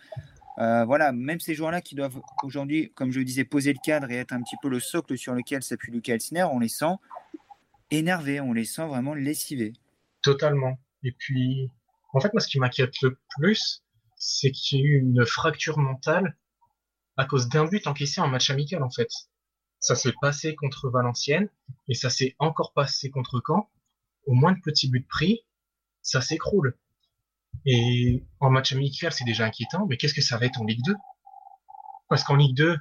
voilà, 0.58 1.14
même 1.14 1.40
ces 1.40 1.56
joueurs-là 1.56 1.82
qui 1.82 1.96
doivent 1.96 2.20
aujourd'hui, 2.44 2.92
comme 2.96 3.12
je 3.12 3.20
le 3.20 3.26
disais, 3.26 3.46
poser 3.46 3.72
le 3.72 3.80
cadre 3.84 4.12
et 4.12 4.18
être 4.18 4.34
un 4.34 4.42
petit 4.42 4.58
peu 4.62 4.68
le 4.70 4.82
socle 4.82 5.18
sur 5.18 5.34
lequel 5.34 5.64
s'appuie 5.64 5.94
Lucas 5.94 6.16
Elsner, 6.16 6.44
on 6.44 6.60
les 6.60 6.68
sent 6.68 6.96
énervés, 7.92 8.42
on 8.42 8.52
les 8.54 8.66
sent 8.66 8.86
vraiment 8.86 9.14
lessivés. 9.14 9.74
Totalement. 10.22 10.78
Et 11.04 11.12
puis, 11.12 11.70
en 12.16 12.22
fait, 12.22 12.34
moi, 12.34 12.40
ce 12.40 12.48
qui 12.48 12.60
m'inquiète 12.60 13.02
le 13.02 13.20
plus, 13.38 13.84
c'est 14.16 14.52
qu'il 14.52 14.80
y 14.80 14.82
a 14.82 14.86
eu 14.86 15.00
une 15.00 15.26
fracture 15.26 15.78
mentale 15.78 16.38
à 17.18 17.26
cause 17.26 17.50
d'un 17.50 17.66
but 17.66 17.88
encaissé 17.88 18.22
en 18.22 18.28
match 18.28 18.50
amical, 18.50 18.84
en 18.84 18.90
fait. 18.90 19.10
Ça 19.80 19.96
s'est 19.96 20.14
passé 20.22 20.56
contre 20.56 20.90
Valenciennes 20.90 21.50
et 21.90 21.94
ça 21.94 22.10
s'est 22.10 22.36
encore 22.40 22.72
passé 22.74 23.10
contre 23.10 23.42
Caen. 23.46 23.70
Au 24.26 24.34
moins 24.34 24.54
de 24.54 24.62
petits 24.62 24.90
buts 24.90 25.06
pris, 25.08 25.42
ça 26.02 26.22
s'écroule. 26.22 26.78
Et 27.66 28.26
en 28.40 28.50
match 28.50 28.72
amical, 28.72 29.12
c'est 29.12 29.26
déjà 29.26 29.46
inquiétant, 29.46 29.86
mais 29.86 29.98
qu'est-ce 29.98 30.14
que 30.14 30.22
ça 30.22 30.38
va 30.38 30.46
être 30.46 30.62
en 30.62 30.66
Ligue 30.66 30.84
2 30.86 30.96
Parce 32.08 32.24
qu'en 32.24 32.36
Ligue 32.38 32.56
2, 32.56 32.78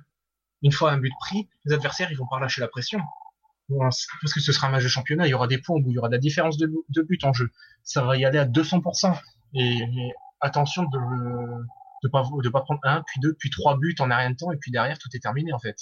une 0.62 0.72
fois 0.72 0.92
un 0.92 0.98
but 0.98 1.12
pris, 1.20 1.48
les 1.64 1.74
adversaires, 1.74 2.10
ils 2.10 2.16
vont 2.16 2.28
pas 2.28 2.38
lâcher 2.38 2.60
la 2.60 2.68
pression 2.68 3.00
parce 3.68 4.06
que 4.35 4.40
ce 4.40 4.52
sera 4.52 4.68
un 4.68 4.71
match 4.71 4.83
de 4.83 4.88
championnat, 4.88 5.26
il 5.26 5.30
y 5.30 5.35
aura 5.35 5.47
des 5.47 5.59
points 5.59 5.76
où 5.76 5.90
il 5.90 5.94
y 5.94 5.99
aura 5.99 6.09
de 6.09 6.14
la 6.14 6.18
différence 6.18 6.56
de, 6.59 7.02
but 7.02 7.25
en 7.25 7.33
jeu. 7.33 7.50
Ça 7.83 8.02
va 8.02 8.16
y 8.16 8.25
aller 8.25 8.38
à 8.38 8.47
200%. 8.47 9.18
Et, 9.54 9.80
attention 10.40 10.83
de 10.85 10.99
ne 10.99 12.09
pas, 12.09 12.23
de 12.42 12.49
pas 12.50 12.61
prendre 12.61 12.80
un, 12.83 13.02
puis 13.02 13.21
deux, 13.21 13.35
puis 13.35 13.50
trois 13.50 13.78
buts 13.78 13.94
en 13.99 14.04
rien 14.04 14.30
de 14.30 14.37
temps, 14.37 14.52
et 14.52 14.59
puis 14.59 14.71
derrière, 14.71 14.99
tout 14.99 15.09
est 15.14 15.21
terminé, 15.21 15.52
en 15.52 15.59
fait. 15.59 15.76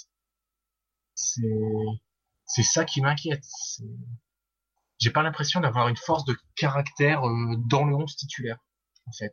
C'est, 1.15 2.63
ça 2.63 2.85
qui 2.85 3.01
m'inquiète. 3.01 3.45
J'ai 4.99 5.11
pas 5.11 5.23
l'impression 5.23 5.61
d'avoir 5.61 5.89
une 5.89 5.97
force 5.97 6.25
de 6.25 6.37
caractère 6.55 7.27
euh, 7.27 7.57
dans 7.69 7.85
le 7.85 7.97
11 7.97 8.15
titulaire, 8.15 8.59
en 9.07 9.13
fait. 9.13 9.33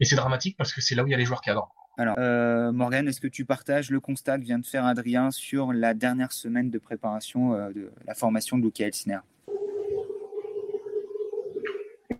Et 0.00 0.04
c'est 0.04 0.16
dramatique 0.16 0.56
parce 0.56 0.72
que 0.72 0.80
c'est 0.80 0.94
là 0.94 1.02
où 1.02 1.06
il 1.08 1.10
y 1.10 1.14
a 1.14 1.18
les 1.18 1.24
joueurs 1.24 1.40
cadres. 1.40 1.74
Alors, 1.96 2.16
euh, 2.18 2.72
Morgan, 2.72 3.06
est-ce 3.06 3.20
que 3.20 3.28
tu 3.28 3.44
partages 3.44 3.90
le 3.90 4.00
constat 4.00 4.38
que 4.38 4.44
vient 4.44 4.58
de 4.58 4.66
faire 4.66 4.84
Adrien 4.84 5.30
sur 5.30 5.72
la 5.72 5.94
dernière 5.94 6.32
semaine 6.32 6.68
de 6.68 6.78
préparation 6.78 7.54
euh, 7.54 7.70
de 7.70 7.92
la 8.06 8.14
formation 8.14 8.58
de 8.58 8.64
Luca 8.64 8.84
Elsner? 8.86 9.18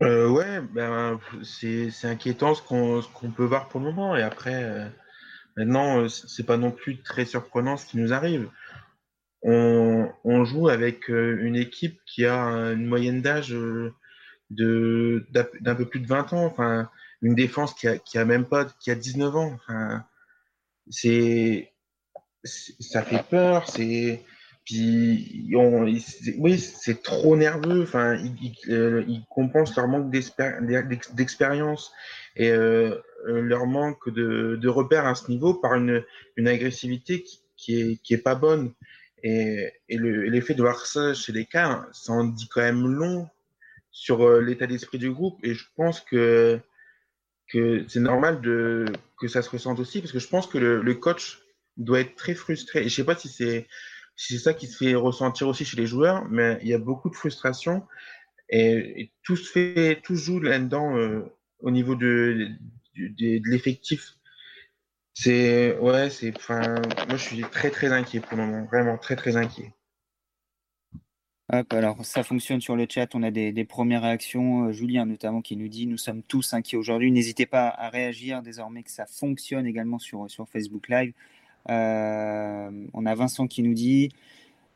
Euh, 0.02 0.28
Ouais, 0.28 0.60
ben, 0.72 1.18
c'est 1.42 1.90
inquiétant 2.04 2.54
ce 2.54 2.62
qu'on 2.62 3.30
peut 3.30 3.44
voir 3.44 3.68
pour 3.68 3.80
le 3.80 3.86
moment. 3.86 4.14
Et 4.14 4.22
après, 4.22 4.62
euh, 4.62 4.86
maintenant, 5.56 6.08
c'est 6.08 6.46
pas 6.46 6.56
non 6.56 6.70
plus 6.70 7.02
très 7.02 7.24
surprenant 7.24 7.76
ce 7.76 7.86
qui 7.86 7.98
nous 7.98 8.12
arrive. 8.12 8.48
On, 9.42 10.08
on 10.22 10.44
joue 10.44 10.68
avec 10.68 11.08
une 11.08 11.56
équipe 11.56 11.98
qui 12.06 12.24
a 12.24 12.38
une 12.72 12.86
moyenne 12.86 13.22
d'âge 13.22 13.54
d'un 14.50 15.74
peu 15.74 15.88
plus 15.90 16.00
de 16.00 16.06
20 16.06 16.32
ans. 16.32 16.46
Enfin, 16.46 16.88
une 17.24 17.34
défense 17.34 17.74
qui 17.74 17.88
a, 17.88 18.24
même 18.24 18.44
pas, 18.44 18.66
qui 18.80 18.90
a 18.90 18.94
19 18.94 19.36
ans. 19.36 19.56
C'est, 20.90 21.72
ça 22.44 23.02
fait 23.02 23.24
peur. 23.28 23.68
C'est, 23.68 24.22
puis 24.64 25.50
oui, 26.38 26.58
c'est 26.58 27.02
trop 27.02 27.34
nerveux. 27.36 27.82
Enfin, 27.82 28.16
ils, 28.16 28.54
euh, 28.68 29.04
compensent 29.30 29.74
leur 29.76 29.88
manque 29.88 30.10
d'expérience 30.10 31.92
et 32.36 32.50
euh, 32.50 33.00
leur 33.26 33.66
manque 33.66 34.10
de, 34.10 34.56
de, 34.60 34.68
repères 34.68 35.06
à 35.06 35.14
ce 35.14 35.30
niveau 35.30 35.54
par 35.54 35.74
une, 35.74 36.04
une 36.36 36.48
agressivité 36.48 37.22
qui, 37.22 37.40
qui, 37.56 37.80
est, 37.80 38.02
qui 38.02 38.14
est 38.14 38.18
pas 38.18 38.34
bonne. 38.34 38.72
Et, 39.22 39.72
et 39.88 39.96
l'effet 39.96 40.52
de 40.52 40.60
voir 40.60 40.84
ça 40.84 41.14
chez 41.14 41.32
les 41.32 41.46
cas, 41.46 41.86
ça 41.92 42.12
en 42.12 42.24
dit 42.24 42.48
quand 42.48 42.60
même 42.60 42.86
long 42.86 43.26
sur 43.90 44.26
euh, 44.26 44.42
l'état 44.42 44.66
d'esprit 44.66 44.98
du 44.98 45.10
groupe. 45.10 45.38
Et 45.42 45.54
je 45.54 45.64
pense 45.74 46.02
que 46.02 46.60
que 47.48 47.84
c'est 47.88 48.00
normal 48.00 48.40
de, 48.40 48.86
que 49.18 49.28
ça 49.28 49.42
se 49.42 49.50
ressente 49.50 49.78
aussi, 49.80 50.00
parce 50.00 50.12
que 50.12 50.18
je 50.18 50.28
pense 50.28 50.46
que 50.46 50.58
le, 50.58 50.94
coach 50.94 51.40
doit 51.76 52.00
être 52.00 52.14
très 52.14 52.34
frustré. 52.34 52.80
Et 52.84 52.88
je 52.88 52.94
sais 52.94 53.04
pas 53.04 53.16
si 53.16 53.28
c'est 53.28 53.66
si 54.16 54.38
ça 54.38 54.54
qui 54.54 54.68
se 54.68 54.76
fait 54.76 54.94
ressentir 54.94 55.48
aussi 55.48 55.64
chez 55.64 55.76
les 55.76 55.86
joueurs, 55.86 56.24
mais 56.30 56.58
il 56.62 56.68
y 56.68 56.74
a 56.74 56.78
beaucoup 56.78 57.10
de 57.10 57.16
frustration 57.16 57.86
et, 58.48 59.12
tout 59.24 59.36
se 59.36 59.50
fait, 59.50 60.00
tout 60.04 60.14
joue 60.14 60.40
là-dedans 60.40 60.96
euh, 60.96 61.24
au 61.60 61.70
niveau 61.70 61.94
de, 61.96 62.48
de 62.96 63.50
l'effectif. 63.50 64.14
C'est 65.14 65.76
ouais, 65.78 66.10
c'est 66.10 66.34
enfin, 66.36 66.60
moi 67.08 67.16
je 67.16 67.22
suis 67.22 67.40
très 67.42 67.70
très 67.70 67.92
inquiet 67.92 68.20
pour 68.20 68.36
le 68.36 68.44
moment, 68.44 68.64
vraiment 68.66 68.98
très 68.98 69.16
très 69.16 69.36
inquiet 69.36 69.72
alors 71.48 72.04
ça 72.04 72.22
fonctionne 72.22 72.60
sur 72.60 72.74
le 72.74 72.86
chat, 72.88 73.14
on 73.14 73.22
a 73.22 73.30
des, 73.30 73.64
premières 73.64 74.02
réactions, 74.02 74.66
euh, 74.68 74.72
Julien 74.72 75.04
notamment 75.04 75.42
qui 75.42 75.56
nous 75.56 75.68
dit 75.68 75.86
nous 75.86 75.98
sommes 75.98 76.22
tous 76.22 76.54
inquiets 76.54 76.78
aujourd'hui, 76.78 77.12
n'hésitez 77.12 77.44
pas 77.44 77.68
à 77.68 77.90
réagir 77.90 78.42
désormais 78.42 78.82
que 78.82 78.90
ça 78.90 79.04
fonctionne 79.06 79.66
également 79.66 79.98
sur, 79.98 80.30
sur 80.30 80.48
Facebook 80.48 80.88
Live. 80.88 81.12
Euh, 81.68 82.70
on 82.94 83.06
a 83.06 83.14
Vincent 83.14 83.46
qui 83.46 83.62
nous 83.62 83.74
dit 83.74 84.08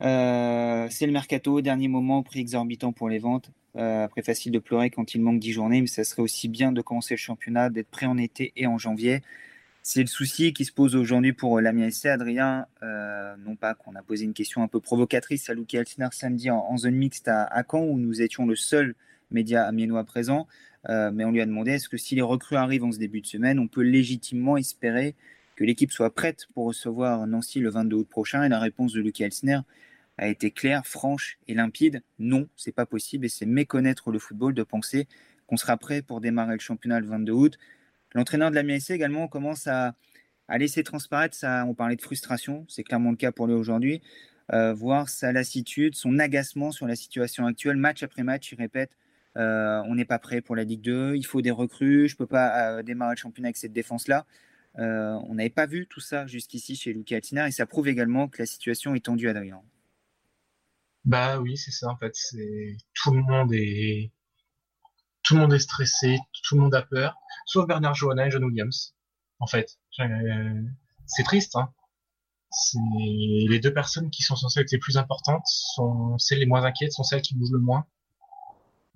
euh, 0.01 0.87
c'est 0.91 1.07
le 1.07 1.11
mercato, 1.11 1.61
dernier 1.61 1.87
moment, 1.87 2.21
prix 2.23 2.39
exorbitant 2.39 2.91
pour 2.93 3.09
les 3.09 3.19
ventes. 3.19 3.51
Après 3.75 4.23
facile 4.23 4.51
de 4.51 4.59
pleurer 4.59 4.89
quand 4.89 5.13
il 5.15 5.21
manque 5.21 5.39
10 5.39 5.53
journées, 5.53 5.79
mais 5.79 5.87
ça 5.87 6.03
serait 6.03 6.21
aussi 6.21 6.49
bien 6.49 6.73
de 6.73 6.81
commencer 6.81 7.13
le 7.13 7.19
championnat, 7.19 7.69
d'être 7.69 7.87
prêt 7.87 8.07
en 8.07 8.17
été 8.17 8.51
et 8.57 8.67
en 8.67 8.77
janvier. 8.77 9.21
C'est 9.83 10.01
le 10.01 10.07
souci 10.07 10.51
qui 10.51 10.65
se 10.65 10.73
pose 10.73 10.95
aujourd'hui 10.95 11.31
pour 11.31 11.61
SC, 11.89 12.07
Adrien. 12.07 12.65
Euh, 13.29 13.35
non 13.37 13.55
pas 13.55 13.73
qu'on 13.73 13.95
a 13.95 14.01
posé 14.01 14.25
une 14.25 14.33
question 14.33 14.63
un 14.63 14.67
peu 14.67 14.79
provocatrice 14.79 15.49
à 15.49 15.53
Luki 15.53 15.77
Altiner 15.77 16.07
samedi 16.11 16.49
en, 16.49 16.77
zone 16.77 16.95
mixte 16.95 17.27
à, 17.27 17.63
Caen, 17.69 17.83
où 17.83 17.97
nous 17.97 18.21
étions 18.21 18.45
le 18.45 18.55
seul 18.55 18.95
média 19.31 19.65
amiénois 19.65 20.03
présent. 20.03 20.47
Euh, 20.89 21.11
mais 21.13 21.25
on 21.25 21.31
lui 21.31 21.41
a 21.41 21.45
demandé 21.45 21.71
est-ce 21.71 21.89
que 21.89 21.97
si 21.97 22.15
les 22.15 22.21
recrues 22.21 22.55
arrivent 22.55 22.85
en 22.85 22.91
ce 22.91 22.99
début 22.99 23.21
de 23.21 23.27
semaine, 23.27 23.59
on 23.59 23.67
peut 23.67 23.81
légitimement 23.81 24.57
espérer 24.57 25.15
que 25.55 25.63
l'équipe 25.63 25.91
soit 25.91 26.13
prête 26.13 26.47
pour 26.53 26.67
recevoir 26.67 27.27
Nancy 27.27 27.59
le 27.59 27.69
22 27.69 27.97
août 27.97 28.07
prochain? 28.09 28.43
Et 28.43 28.49
la 28.49 28.59
réponse 28.59 28.93
de 28.93 29.01
Luki 29.01 29.23
Altiner 29.23 29.59
a 30.17 30.27
été 30.27 30.51
claire, 30.51 30.85
franche 30.85 31.37
et 31.47 31.53
limpide. 31.53 32.01
Non, 32.17 32.47
c'est 32.55 32.71
pas 32.71 32.85
possible 32.85 33.25
et 33.25 33.29
c'est 33.29 33.45
méconnaître 33.45 34.11
le 34.11 34.19
football 34.19 34.53
de 34.53 34.63
penser 34.63 35.07
qu'on 35.47 35.57
sera 35.57 35.77
prêt 35.77 36.01
pour 36.01 36.21
démarrer 36.21 36.53
le 36.53 36.59
championnat 36.59 36.99
le 36.99 37.07
22 37.07 37.33
août. 37.33 37.57
L'entraîneur 38.13 38.49
de 38.49 38.55
la 38.55 38.63
MSC 38.63 38.91
également 38.91 39.27
commence 39.27 39.67
à, 39.67 39.95
laisser 40.57 40.83
transparaître 40.83 41.35
ça. 41.35 41.65
On 41.65 41.73
parlait 41.73 41.95
de 41.95 42.01
frustration, 42.01 42.65
c'est 42.67 42.83
clairement 42.83 43.11
le 43.11 43.17
cas 43.17 43.31
pour 43.31 43.47
lui 43.47 43.53
aujourd'hui. 43.53 44.01
Euh, 44.51 44.73
voir 44.73 45.09
sa 45.09 45.31
lassitude, 45.31 45.95
son 45.95 46.17
agacement 46.17 46.71
sur 46.71 46.87
la 46.87 46.95
situation 46.95 47.45
actuelle, 47.45 47.77
match 47.77 48.01
après 48.01 48.23
match, 48.23 48.51
il 48.51 48.57
répète 48.57 48.97
euh, 49.37 49.83
on 49.85 49.93
n'est 49.93 50.05
pas 50.05 50.17
prêt 50.17 50.41
pour 50.41 50.55
la 50.55 50.63
Ligue 50.63 50.81
2, 50.81 51.15
il 51.15 51.23
faut 51.23 51.41
des 51.43 51.51
recrues, 51.51 52.09
je 52.09 52.15
ne 52.15 52.17
peux 52.17 52.25
pas 52.25 52.77
euh, 52.77 52.81
démarrer 52.81 53.13
le 53.13 53.19
championnat 53.19 53.49
avec 53.49 53.57
cette 53.57 53.73
défense-là. 53.73 54.25
on 54.75 55.35
n'avait 55.35 55.51
pas 55.51 55.67
vu 55.67 55.85
tout 55.87 55.99
ça 55.99 56.25
jusqu'ici 56.25 56.75
chez 56.75 56.93
Luca 56.93 57.15
Altina 57.15 57.47
et 57.47 57.51
ça 57.51 57.67
prouve 57.67 57.87
également 57.87 58.27
que 58.27 58.39
la 58.39 58.47
situation 58.47 58.95
est 58.95 59.05
tendue, 59.05 59.29
Adrien. 59.29 59.61
Bah 61.05 61.39
oui, 61.39 61.55
c'est 61.57 61.71
ça 61.71 61.87
en 61.89 61.97
fait. 61.97 62.15
C'est 62.15 62.75
tout 62.95 63.13
le 63.13 63.21
monde 63.21 63.53
est 63.53 64.11
tout 65.23 65.35
le 65.35 65.41
monde 65.41 65.53
est 65.53 65.59
stressé, 65.59 66.17
tout 66.43 66.55
le 66.55 66.61
monde 66.61 66.73
a 66.73 66.81
peur, 66.81 67.15
sauf 67.45 67.67
Bernard 67.67 67.93
Johanna 67.93 68.27
et 68.27 68.31
John 68.31 68.43
Williams. 68.43 68.95
En 69.39 69.47
fait, 69.47 69.79
euh, 69.99 70.63
c'est 71.05 71.23
triste. 71.23 71.55
Hein. 71.55 71.73
Les 72.73 73.59
deux 73.59 73.73
personnes 73.73 74.09
qui 74.09 74.23
sont 74.23 74.35
censées 74.35 74.61
être 74.61 74.71
les 74.71 74.79
plus 74.79 74.97
importantes 74.97 75.45
sont 75.45 76.17
celles 76.17 76.39
les 76.39 76.45
moins 76.45 76.63
inquiètes, 76.63 76.93
sont 76.93 77.03
celles 77.03 77.21
qui 77.21 77.35
bougent 77.35 77.51
le 77.51 77.59
moins. 77.59 77.85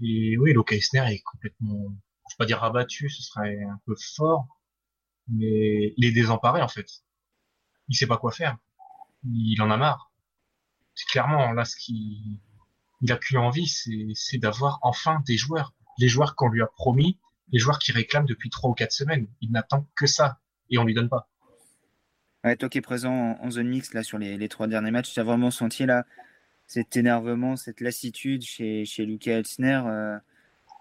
Et 0.01 0.37
oui, 0.37 0.53
Loka 0.53 0.75
Eisner 0.75 1.05
est 1.11 1.21
complètement, 1.21 1.93
je 2.29 2.33
vais 2.33 2.37
pas 2.37 2.45
dire 2.45 2.59
rabattu, 2.59 3.09
ce 3.09 3.21
serait 3.21 3.61
un 3.63 3.79
peu 3.85 3.95
fort, 4.15 4.47
mais 5.27 5.93
il 5.97 6.05
est 6.05 6.11
désemparé 6.11 6.61
en 6.61 6.67
fait. 6.67 6.87
Il 7.89 7.95
sait 7.95 8.07
pas 8.07 8.17
quoi 8.17 8.31
faire. 8.31 8.57
Il 9.23 9.61
en 9.61 9.69
a 9.69 9.77
marre. 9.77 10.11
C'est 10.95 11.07
clairement 11.07 11.53
là 11.53 11.63
ce 11.63 11.75
qui, 11.75 12.39
il 13.01 13.11
a 13.11 13.17
qu'une 13.17 13.37
envie, 13.37 13.67
c'est 13.67 14.37
d'avoir 14.37 14.79
enfin 14.81 15.21
des 15.27 15.37
joueurs 15.37 15.73
les 15.97 16.07
joueurs 16.07 16.35
qu'on 16.35 16.49
lui 16.49 16.61
a 16.61 16.67
promis, 16.67 17.19
les 17.51 17.59
joueurs 17.59 17.79
qui 17.79 17.91
réclament 17.91 18.25
depuis 18.25 18.49
trois 18.49 18.69
ou 18.69 18.73
quatre 18.73 18.91
semaines. 18.91 19.27
Il 19.41 19.51
n'attend 19.51 19.87
que 19.95 20.07
ça 20.07 20.39
et 20.69 20.77
on 20.77 20.83
lui 20.83 20.93
donne 20.93 21.09
pas. 21.09 21.29
Ouais, 22.43 22.55
toi 22.57 22.67
qui 22.67 22.77
es 22.77 22.81
présent 22.81 23.37
en, 23.39 23.51
zone 23.51 23.69
mixte 23.69 23.93
là 23.93 24.03
sur 24.03 24.17
les, 24.17 24.49
trois 24.49 24.67
derniers 24.67 24.91
matchs, 24.91 25.13
tu 25.13 25.19
as 25.19 25.23
vraiment 25.23 25.51
senti 25.51 25.85
là 25.85 26.05
cet 26.67 26.97
énervement, 26.97 27.55
cette 27.55 27.79
lassitude 27.79 28.43
chez, 28.43 28.85
chez 28.85 29.05
Lucas 29.05 29.33
Elsner. 29.33 29.83
Euh, 29.85 30.17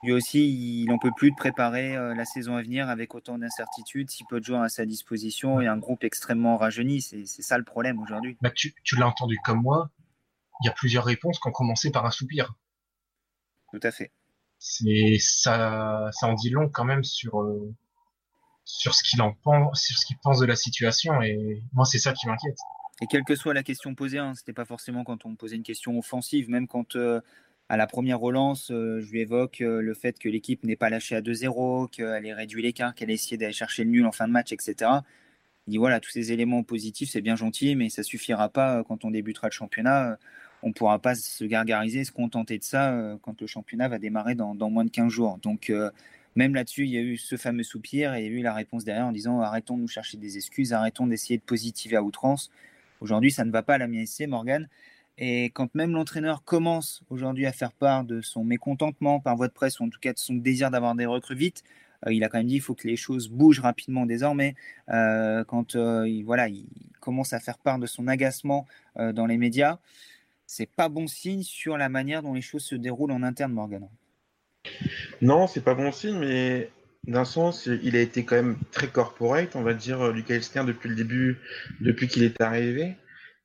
lui 0.02 0.12
aussi, 0.12 0.48
il 0.48 0.86
n'en 0.86 0.98
peut 0.98 1.12
plus 1.16 1.30
de 1.30 1.36
préparer 1.36 1.96
euh, 1.96 2.14
la 2.14 2.24
saison 2.24 2.56
à 2.56 2.62
venir 2.62 2.88
avec 2.88 3.14
autant 3.14 3.38
d'incertitudes, 3.38 4.10
si 4.10 4.24
peu 4.28 4.40
de 4.40 4.44
joueurs 4.44 4.62
à 4.62 4.68
sa 4.68 4.84
disposition 4.84 5.60
et 5.60 5.68
un 5.68 5.76
groupe 5.76 6.02
extrêmement 6.02 6.56
rajeuni. 6.56 7.00
C'est 7.00 7.24
ça 7.26 7.58
le 7.58 7.64
problème 7.64 8.00
aujourd'hui. 8.00 8.36
Bah, 8.40 8.50
tu, 8.50 8.74
tu 8.82 8.96
l'as 8.96 9.06
entendu 9.06 9.38
comme 9.44 9.62
moi, 9.62 9.90
il 10.62 10.66
y 10.66 10.68
a 10.68 10.72
plusieurs 10.72 11.04
réponses 11.04 11.38
qui 11.38 11.48
ont 11.48 11.52
commencé 11.52 11.92
par 11.92 12.04
un 12.04 12.10
soupir. 12.10 12.54
Tout 13.70 13.80
à 13.82 13.92
fait 13.92 14.10
c'est 14.64 15.16
ça, 15.18 16.08
ça 16.12 16.28
en 16.28 16.34
dit 16.34 16.48
long 16.48 16.68
quand 16.68 16.84
même 16.84 17.02
sur 17.02 17.42
euh, 17.42 17.74
sur 18.64 18.94
ce 18.94 19.02
qu'il 19.02 19.20
en 19.20 19.32
pense, 19.32 19.82
sur 19.82 19.98
ce 19.98 20.06
qu'il 20.06 20.16
pense 20.18 20.38
de 20.38 20.46
la 20.46 20.54
situation. 20.54 21.20
Et 21.20 21.60
moi, 21.72 21.84
c'est 21.84 21.98
ça 21.98 22.12
qui 22.12 22.28
m'inquiète. 22.28 22.56
Et 23.00 23.06
quelle 23.08 23.24
que 23.24 23.34
soit 23.34 23.54
la 23.54 23.64
question 23.64 23.96
posée, 23.96 24.18
hein, 24.18 24.34
c'était 24.36 24.52
pas 24.52 24.64
forcément 24.64 25.02
quand 25.02 25.26
on 25.26 25.34
posait 25.34 25.56
une 25.56 25.64
question 25.64 25.98
offensive, 25.98 26.48
même 26.48 26.68
quand 26.68 26.94
euh, 26.94 27.20
à 27.68 27.76
la 27.76 27.88
première 27.88 28.20
relance, 28.20 28.70
euh, 28.70 29.00
je 29.00 29.10
lui 29.10 29.20
évoque 29.22 29.58
le 29.58 29.94
fait 29.94 30.16
que 30.20 30.28
l'équipe 30.28 30.62
n'est 30.62 30.76
pas 30.76 30.90
lâchée 30.90 31.16
à 31.16 31.22
2-0, 31.22 31.90
qu'elle 31.90 32.24
ait 32.24 32.32
réduit 32.32 32.62
l'écart, 32.62 32.94
qu'elle 32.94 33.10
ait 33.10 33.14
essayé 33.14 33.36
d'aller 33.36 33.52
chercher 33.52 33.82
le 33.82 33.90
nul 33.90 34.06
en 34.06 34.12
fin 34.12 34.28
de 34.28 34.32
match, 34.32 34.52
etc. 34.52 34.76
Il 35.66 35.72
dit 35.72 35.78
voilà, 35.78 35.98
tous 35.98 36.10
ces 36.10 36.30
éléments 36.30 36.62
positifs, 36.62 37.10
c'est 37.10 37.20
bien 37.20 37.34
gentil, 37.34 37.74
mais 37.74 37.88
ça 37.88 38.04
suffira 38.04 38.48
pas 38.48 38.84
quand 38.84 39.04
on 39.04 39.10
débutera 39.10 39.48
le 39.48 39.52
championnat 39.52 40.18
on 40.62 40.68
ne 40.68 40.72
pourra 40.72 40.98
pas 40.98 41.14
se 41.14 41.44
gargariser, 41.44 42.04
se 42.04 42.12
contenter 42.12 42.58
de 42.58 42.64
ça 42.64 42.92
euh, 42.92 43.16
quand 43.20 43.40
le 43.40 43.46
championnat 43.46 43.88
va 43.88 43.98
démarrer 43.98 44.34
dans, 44.34 44.54
moins 44.70 44.84
de 44.84 44.90
15 44.90 45.08
jours. 45.08 45.38
Donc, 45.42 45.70
euh, 45.70 45.90
même 46.36 46.54
là-dessus, 46.54 46.84
il 46.84 46.90
y 46.90 46.96
a 46.96 47.00
eu 47.00 47.16
ce 47.16 47.36
fameux 47.36 47.64
soupir 47.64 48.14
et 48.14 48.24
il 48.24 48.32
y 48.32 48.36
a 48.36 48.38
eu 48.38 48.42
la 48.42 48.54
réponse 48.54 48.84
derrière 48.84 49.06
en 49.06 49.12
disant 49.12 49.40
arrêtons 49.40 49.76
de 49.76 49.82
nous 49.82 49.88
chercher 49.88 50.16
des 50.16 50.36
excuses, 50.36 50.72
arrêtons 50.72 51.06
d'essayer 51.06 51.36
de 51.36 51.42
positiver 51.42 51.96
à 51.96 52.02
outrance. 52.02 52.50
Aujourd'hui, 53.00 53.32
ça 53.32 53.44
ne 53.44 53.50
va 53.50 53.62
pas 53.62 53.74
à 53.74 53.78
la 53.78 53.88
MSC, 53.88 54.26
Morgan. 54.28 54.68
Et 55.18 55.46
quand 55.46 55.74
même 55.74 55.92
l'entraîneur 55.92 56.42
commence 56.44 57.02
aujourd'hui 57.10 57.44
à 57.44 57.52
faire 57.52 57.72
part 57.72 58.04
de 58.04 58.22
son 58.22 58.44
mécontentement 58.44 59.20
par 59.20 59.36
voie 59.36 59.48
de 59.48 59.52
presse, 59.52 59.80
ou 59.80 59.84
en 59.84 59.90
tout 59.90 60.00
cas 60.00 60.12
de 60.12 60.18
son 60.18 60.34
désir 60.34 60.70
d'avoir 60.70 60.94
des 60.94 61.06
recrues 61.06 61.34
vite, 61.34 61.64
euh, 62.06 62.12
il 62.14 62.24
a 62.24 62.28
quand 62.28 62.38
même 62.38 62.46
dit 62.46 62.54
qu'il 62.54 62.62
faut 62.62 62.74
que 62.74 62.88
les 62.88 62.96
choses 62.96 63.28
bougent 63.28 63.60
rapidement 63.60 64.06
désormais. 64.06 64.54
quand 64.88 65.74
il, 65.74 66.22
voilà, 66.24 66.48
il 66.48 66.66
commence 67.00 67.32
à 67.32 67.40
faire 67.40 67.58
part 67.58 67.78
de 67.78 67.86
son 67.86 68.06
agacement 68.06 68.66
dans 68.96 69.26
les 69.26 69.36
médias, 69.36 69.78
c'est 70.52 70.66
pas 70.66 70.90
bon 70.90 71.06
signe 71.06 71.42
sur 71.42 71.78
la 71.78 71.88
manière 71.88 72.22
dont 72.22 72.34
les 72.34 72.42
choses 72.42 72.64
se 72.64 72.74
déroulent 72.74 73.12
en 73.12 73.22
interne, 73.22 73.52
Morgan. 73.52 73.88
Non, 75.22 75.46
c'est 75.46 75.64
pas 75.64 75.74
bon 75.74 75.90
signe, 75.92 76.18
mais 76.18 76.68
d'un 77.06 77.24
sens, 77.24 77.70
il 77.82 77.96
a 77.96 78.00
été 78.00 78.26
quand 78.26 78.36
même 78.36 78.58
très 78.70 78.88
corporate, 78.88 79.56
on 79.56 79.62
va 79.62 79.72
dire, 79.72 80.02
euh, 80.02 80.12
Lucas 80.12 80.34
Elsner 80.34 80.64
depuis 80.66 80.90
le 80.90 80.94
début, 80.94 81.38
depuis 81.80 82.06
qu'il 82.06 82.22
est 82.22 82.38
arrivé. 82.42 82.96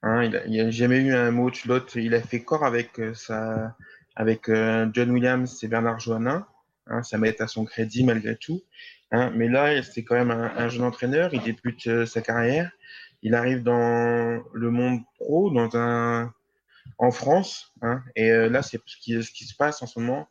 Hein, 0.04 0.30
il 0.48 0.58
n'a 0.58 0.70
jamais 0.70 1.00
eu 1.00 1.14
un 1.14 1.32
mot 1.32 1.50
de. 1.50 2.00
Il 2.00 2.14
a 2.14 2.22
fait 2.22 2.42
corps 2.42 2.66
avec, 2.66 3.00
euh, 3.00 3.14
avec 4.18 4.50
euh, 4.50 4.88
John 4.92 5.10
Williams 5.12 5.64
et 5.64 5.68
Bernard 5.70 6.02
Joannin. 6.02 6.46
Hein, 6.88 7.04
ça 7.04 7.18
met 7.18 7.42
à 7.42 7.48
son 7.48 7.64
crédit 7.64 8.04
malgré 8.04 8.36
tout. 8.36 8.62
Hein. 9.12 9.32
Mais 9.34 9.48
là, 9.48 9.82
c'est 9.82 10.04
quand 10.04 10.16
même 10.16 10.32
un, 10.32 10.68
jeune 10.68 10.84
entraîneur, 10.84 11.34
il 11.34 11.42
débute 11.42 12.06
sa 12.06 12.22
carrière, 12.22 12.70
il 13.24 13.34
arrive 13.34 13.64
dans 13.64 14.44
le 14.54 14.72
monde 14.72 15.00
pro, 15.18 15.50
dans 15.52 15.76
un, 15.78 16.34
en 16.98 17.12
France, 17.12 17.74
hein. 17.82 18.01
et 18.16 18.32
euh, 18.32 18.50
là, 18.50 18.62
c'est 18.62 18.82
ce 18.86 18.98
qui, 18.98 19.22
ce 19.24 19.32
qui 19.32 19.46
se 19.46 19.56
passe 19.56 19.82
en 19.82 19.88
ce 19.88 20.00
moment. 20.00 20.27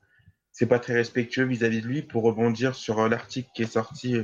C'est 0.52 0.66
pas 0.66 0.78
très 0.78 0.94
respectueux 0.94 1.44
vis-à-vis 1.44 1.82
de 1.82 1.87
lui 1.87 2.02
pour 2.02 2.23
rebondir 2.23 2.75
sur 2.75 3.00
euh, 3.00 3.08
l'article 3.08 3.49
qui 3.54 3.62
est 3.62 3.73
sorti 3.73 4.16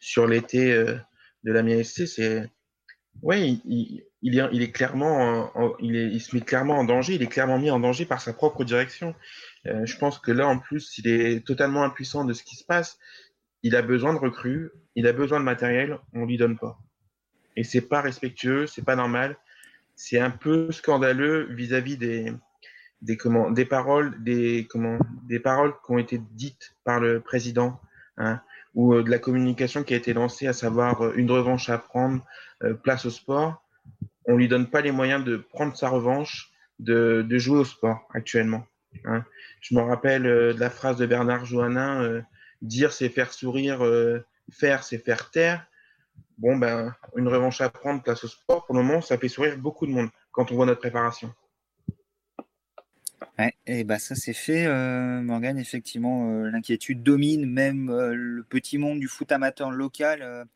sur 0.00 0.26
l'été 0.26 0.72
de 0.74 1.52
la 1.52 1.62
MSC. 1.62 2.06
C'est, 2.06 2.50
est, 3.32 3.60
il 4.22 4.62
est 4.62 4.70
clairement, 4.70 5.50
il, 5.80 5.96
est, 5.96 6.08
il 6.08 6.20
se 6.20 6.36
met 6.36 6.42
clairement 6.42 6.78
en 6.78 6.84
danger. 6.84 7.14
Il 7.14 7.22
est 7.22 7.28
clairement 7.28 7.58
mis 7.58 7.70
en 7.70 7.80
danger 7.80 8.04
par 8.04 8.20
sa 8.20 8.34
propre 8.34 8.64
direction. 8.64 9.14
je 9.64 9.96
pense 9.96 10.18
que 10.18 10.30
là, 10.30 10.46
en 10.46 10.58
plus, 10.58 10.98
il 10.98 11.08
est 11.08 11.44
totalement 11.44 11.82
impuissant 11.82 12.24
de 12.24 12.34
ce 12.34 12.42
qui 12.42 12.56
se 12.56 12.64
passe 12.64 12.98
il 13.62 13.76
a 13.76 13.82
besoin 13.82 14.12
de 14.14 14.18
recrues, 14.18 14.70
il 14.94 15.06
a 15.06 15.12
besoin 15.12 15.40
de 15.40 15.44
matériel, 15.44 15.98
on 16.12 16.26
lui 16.26 16.36
donne 16.36 16.58
pas. 16.58 16.78
Et 17.56 17.64
c'est 17.64 17.80
pas 17.80 18.00
respectueux, 18.00 18.66
c'est 18.66 18.84
pas 18.84 18.96
normal. 18.96 19.36
C'est 20.00 20.20
un 20.20 20.30
peu 20.30 20.70
scandaleux 20.70 21.48
vis-à-vis 21.50 21.96
des, 21.96 22.32
des, 23.02 23.16
comment, 23.16 23.50
des 23.50 23.64
paroles, 23.64 24.14
des, 24.22 24.64
comment, 24.70 24.96
des 25.24 25.40
paroles 25.40 25.74
qui 25.84 25.90
ont 25.90 25.98
été 25.98 26.22
dites 26.34 26.76
par 26.84 27.00
le 27.00 27.20
président, 27.20 27.80
hein, 28.16 28.40
ou 28.76 28.94
euh, 28.94 29.02
de 29.02 29.10
la 29.10 29.18
communication 29.18 29.82
qui 29.82 29.94
a 29.94 29.96
été 29.96 30.12
lancée, 30.14 30.46
à 30.46 30.52
savoir 30.52 31.02
euh, 31.02 31.12
une 31.16 31.28
revanche 31.32 31.68
à 31.68 31.78
prendre, 31.78 32.24
euh, 32.62 32.74
place 32.74 33.06
au 33.06 33.10
sport. 33.10 33.60
On 34.24 34.36
lui 34.36 34.46
donne 34.46 34.70
pas 34.70 34.82
les 34.82 34.92
moyens 34.92 35.24
de 35.24 35.36
prendre 35.36 35.76
sa 35.76 35.88
revanche, 35.88 36.52
de, 36.78 37.26
de 37.28 37.38
jouer 37.38 37.58
au 37.58 37.64
sport 37.64 38.06
actuellement. 38.14 38.64
Hein. 39.04 39.24
Je 39.60 39.74
me 39.74 39.80
rappelle 39.80 40.22
de 40.22 40.56
la 40.60 40.70
phrase 40.70 40.96
de 40.96 41.06
Bernard 41.06 41.44
Joannin 41.44 42.22
Dire, 42.62 42.92
c'est 42.92 43.08
faire 43.08 43.32
sourire. 43.32 43.80
Faire, 44.52 44.82
c'est 44.84 44.98
faire 44.98 45.30
taire. 45.30 45.66
Bon, 46.38 46.56
ben, 46.56 46.94
une 47.16 47.28
revanche 47.28 47.60
à 47.60 47.68
prendre 47.68 48.02
place 48.02 48.24
au 48.24 48.28
sport, 48.28 48.64
pour 48.64 48.76
le 48.76 48.82
moment, 48.82 49.00
ça 49.00 49.18
fait 49.18 49.28
sourire 49.28 49.58
beaucoup 49.58 49.86
de 49.86 49.92
monde 49.92 50.08
quand 50.30 50.52
on 50.52 50.54
voit 50.54 50.66
notre 50.66 50.80
préparation. 50.80 51.32
Ouais, 53.38 53.52
et 53.66 53.84
bah 53.84 53.98
ça 53.98 54.14
c'est 54.14 54.32
fait, 54.32 54.66
euh, 54.66 55.20
Morgan. 55.20 55.58
Effectivement, 55.58 56.30
euh, 56.30 56.50
l'inquiétude 56.50 57.02
domine 57.02 57.46
même 57.46 57.90
le 57.90 58.42
petit 58.42 58.78
monde 58.78 59.00
du 59.00 59.08
foot 59.08 59.30
amateur 59.32 59.70
local. 59.70 60.46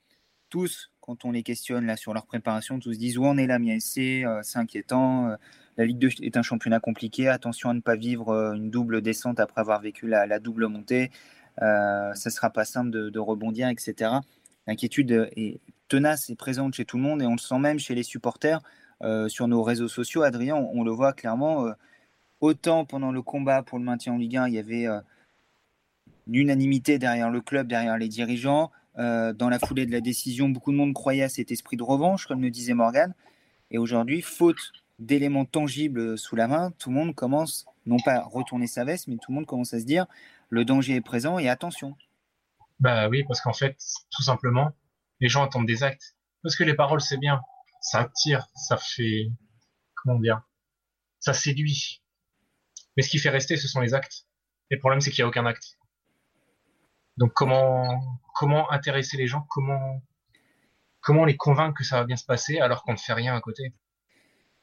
tous, 0.48 0.92
quand 1.00 1.24
on 1.24 1.32
les 1.32 1.42
questionne 1.42 1.86
là 1.86 1.96
sur 1.96 2.14
leur 2.14 2.26
préparation, 2.26 2.78
tous 2.78 2.98
disent 2.98 3.18
où 3.18 3.24
on 3.24 3.36
est 3.36 3.46
là, 3.46 3.58
MIAC, 3.58 3.80
c'est 3.80 4.58
inquiétant. 4.58 5.36
la 5.76 5.84
Ligue 5.84 5.98
2 5.98 6.08
est 6.22 6.36
un 6.36 6.42
championnat 6.42 6.80
compliqué. 6.80 7.28
Attention 7.28 7.70
à 7.70 7.74
ne 7.74 7.80
pas 7.80 7.96
vivre 7.96 8.32
une 8.54 8.70
double 8.70 9.00
descente 9.00 9.40
après 9.40 9.60
avoir 9.60 9.80
vécu 9.80 10.06
la 10.06 10.38
double 10.38 10.68
montée. 10.68 11.10
Euh, 11.60 12.14
ça 12.14 12.30
sera 12.30 12.50
pas 12.50 12.64
simple 12.64 12.90
de, 12.90 13.18
rebondir, 13.18 13.68
etc. 13.68 14.12
L'inquiétude 14.66 15.30
est 15.36 15.60
tenace 15.88 16.30
et 16.30 16.36
présente 16.36 16.74
chez 16.74 16.84
tout 16.84 16.96
le 16.96 17.02
monde 17.02 17.22
et 17.22 17.26
on 17.26 17.32
le 17.32 17.38
sent 17.38 17.58
même 17.58 17.78
chez 17.78 17.94
les 17.94 18.02
supporters 18.02 18.60
euh, 19.02 19.28
sur 19.28 19.48
nos 19.48 19.62
réseaux 19.62 19.88
sociaux. 19.88 20.22
Adrien, 20.22 20.56
on, 20.56 20.84
le 20.84 20.90
voit 20.90 21.12
clairement. 21.12 21.66
Euh, 21.66 21.72
autant 22.40 22.84
pendant 22.84 23.12
le 23.12 23.22
combat 23.22 23.62
pour 23.62 23.78
le 23.78 23.84
maintien 23.84 24.14
en 24.14 24.16
Ligue 24.16 24.36
1, 24.36 24.48
il 24.48 24.54
y 24.54 24.58
avait 24.58 24.86
l'unanimité 26.26 26.98
derrière 26.98 27.30
le 27.30 27.40
club, 27.40 27.68
derrière 27.68 27.96
les 27.98 28.08
dirigeants. 28.08 28.72
dans 28.96 29.48
la 29.48 29.58
foulée 29.60 29.86
de 29.86 29.92
la 29.92 30.00
décision, 30.00 30.48
beaucoup 30.48 30.72
de 30.72 30.76
monde 30.76 30.92
croyait 30.92 31.22
à 31.22 31.28
cet 31.28 31.52
esprit 31.52 31.76
de 31.76 31.84
revanche, 31.84 32.26
comme 32.26 32.42
le 32.42 32.50
disait 32.50 32.74
Morgan. 32.74 33.14
Et 33.70 33.78
aujourd'hui, 33.78 34.22
faute 34.22 34.72
d'éléments 34.98 35.44
tangibles 35.44 36.16
sous 36.18 36.36
la 36.36 36.48
main, 36.48 36.72
tout 36.78 36.90
le 36.90 36.96
monde 36.96 37.14
commence, 37.14 37.66
non 37.86 37.98
pas 38.04 38.16
à 38.16 38.24
retourner 38.24 38.66
sa 38.66 38.84
veste, 38.84 39.08
mais 39.08 39.16
tout 39.16 39.30
le 39.30 39.36
monde 39.36 39.46
commence 39.46 39.74
à 39.74 39.80
se 39.80 39.84
dire 39.84 40.06
le 40.48 40.64
danger 40.64 40.94
est 40.94 41.00
présent 41.00 41.38
et 41.38 41.48
attention. 41.48 41.96
Bah 42.82 43.08
oui, 43.08 43.22
parce 43.22 43.40
qu'en 43.40 43.52
fait, 43.52 43.78
tout 44.10 44.24
simplement, 44.24 44.72
les 45.20 45.28
gens 45.28 45.44
attendent 45.44 45.66
des 45.66 45.84
actes. 45.84 46.16
Parce 46.42 46.56
que 46.56 46.64
les 46.64 46.74
paroles, 46.74 47.00
c'est 47.00 47.16
bien. 47.16 47.40
Ça 47.80 48.00
attire, 48.00 48.44
ça 48.56 48.76
fait, 48.76 49.30
comment 49.94 50.18
dire, 50.18 50.42
ça 51.20 51.32
séduit. 51.32 52.02
Mais 52.96 53.04
ce 53.04 53.08
qui 53.08 53.18
fait 53.18 53.30
rester, 53.30 53.56
ce 53.56 53.68
sont 53.68 53.80
les 53.80 53.94
actes. 53.94 54.26
Et 54.70 54.74
le 54.74 54.80
problème, 54.80 55.00
c'est 55.00 55.12
qu'il 55.12 55.22
n'y 55.22 55.26
a 55.26 55.28
aucun 55.28 55.46
acte. 55.46 55.78
Donc 57.18 57.32
comment, 57.34 58.18
comment 58.34 58.70
intéresser 58.72 59.16
les 59.16 59.28
gens, 59.28 59.46
comment, 59.48 60.02
comment 61.00 61.24
les 61.24 61.36
convaincre 61.36 61.78
que 61.78 61.84
ça 61.84 61.98
va 61.98 62.04
bien 62.04 62.16
se 62.16 62.24
passer 62.24 62.58
alors 62.58 62.82
qu'on 62.82 62.94
ne 62.94 62.98
fait 62.98 63.12
rien 63.12 63.36
à 63.36 63.40
côté? 63.40 63.72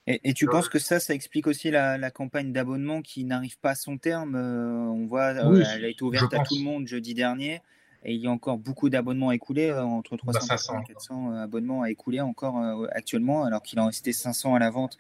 Et, 0.07 0.33
tu 0.33 0.47
penses 0.47 0.67
que 0.67 0.79
ça, 0.79 0.99
ça 0.99 1.13
explique 1.13 1.47
aussi 1.47 1.71
la, 1.71 2.11
campagne 2.11 2.51
d'abonnement 2.51 3.01
qui 3.01 3.23
n'arrive 3.23 3.59
pas 3.59 3.71
à 3.71 3.75
son 3.75 3.97
terme 3.97 4.35
euh, 4.35 4.89
On 4.89 5.05
voit, 5.05 5.35
euh, 5.35 5.63
elle 5.73 5.85
a 5.85 5.87
été 5.87 6.03
ouverte 6.03 6.33
à 6.33 6.43
tout 6.43 6.55
le 6.57 6.63
monde 6.63 6.87
jeudi 6.87 7.13
dernier. 7.13 7.61
Et 8.03 8.13
il 8.13 8.21
y 8.21 8.27
a 8.27 8.31
encore 8.31 8.57
beaucoup 8.57 8.89
d'abonnements 8.89 9.29
à 9.29 9.35
écouler, 9.35 9.69
euh, 9.69 9.83
entre 9.83 10.15
300 10.15 10.39
bah, 10.47 10.81
et 10.81 10.93
400 10.93 11.33
abonnements 11.33 11.81
à 11.81 11.89
écouler 11.89 12.21
encore 12.21 12.57
actuellement, 12.91 13.43
alors 13.43 13.61
qu'il 13.61 13.79
en 13.79 13.87
restait 13.87 14.13
500 14.13 14.55
à 14.55 14.59
la 14.59 14.69
vente 14.69 14.97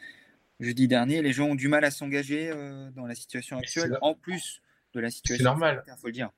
jeudi 0.59 0.87
dernier. 0.87 1.21
Les 1.21 1.31
gens 1.31 1.45
ont 1.45 1.55
du 1.55 1.69
mal 1.69 1.85
à 1.85 1.91
s'engager 1.91 2.51
dans 2.95 3.05
la 3.05 3.15
situation 3.15 3.57
actuelle, 3.57 3.97
en 4.01 4.13
plus 4.15 4.61
de 4.93 4.99
la 4.99 5.09
situation. 5.09 5.43
C'est 5.43 5.49
normal. 5.49 5.83
Il 5.87 5.93
faut 5.97 6.07
le 6.07 6.13
dire. 6.13 6.29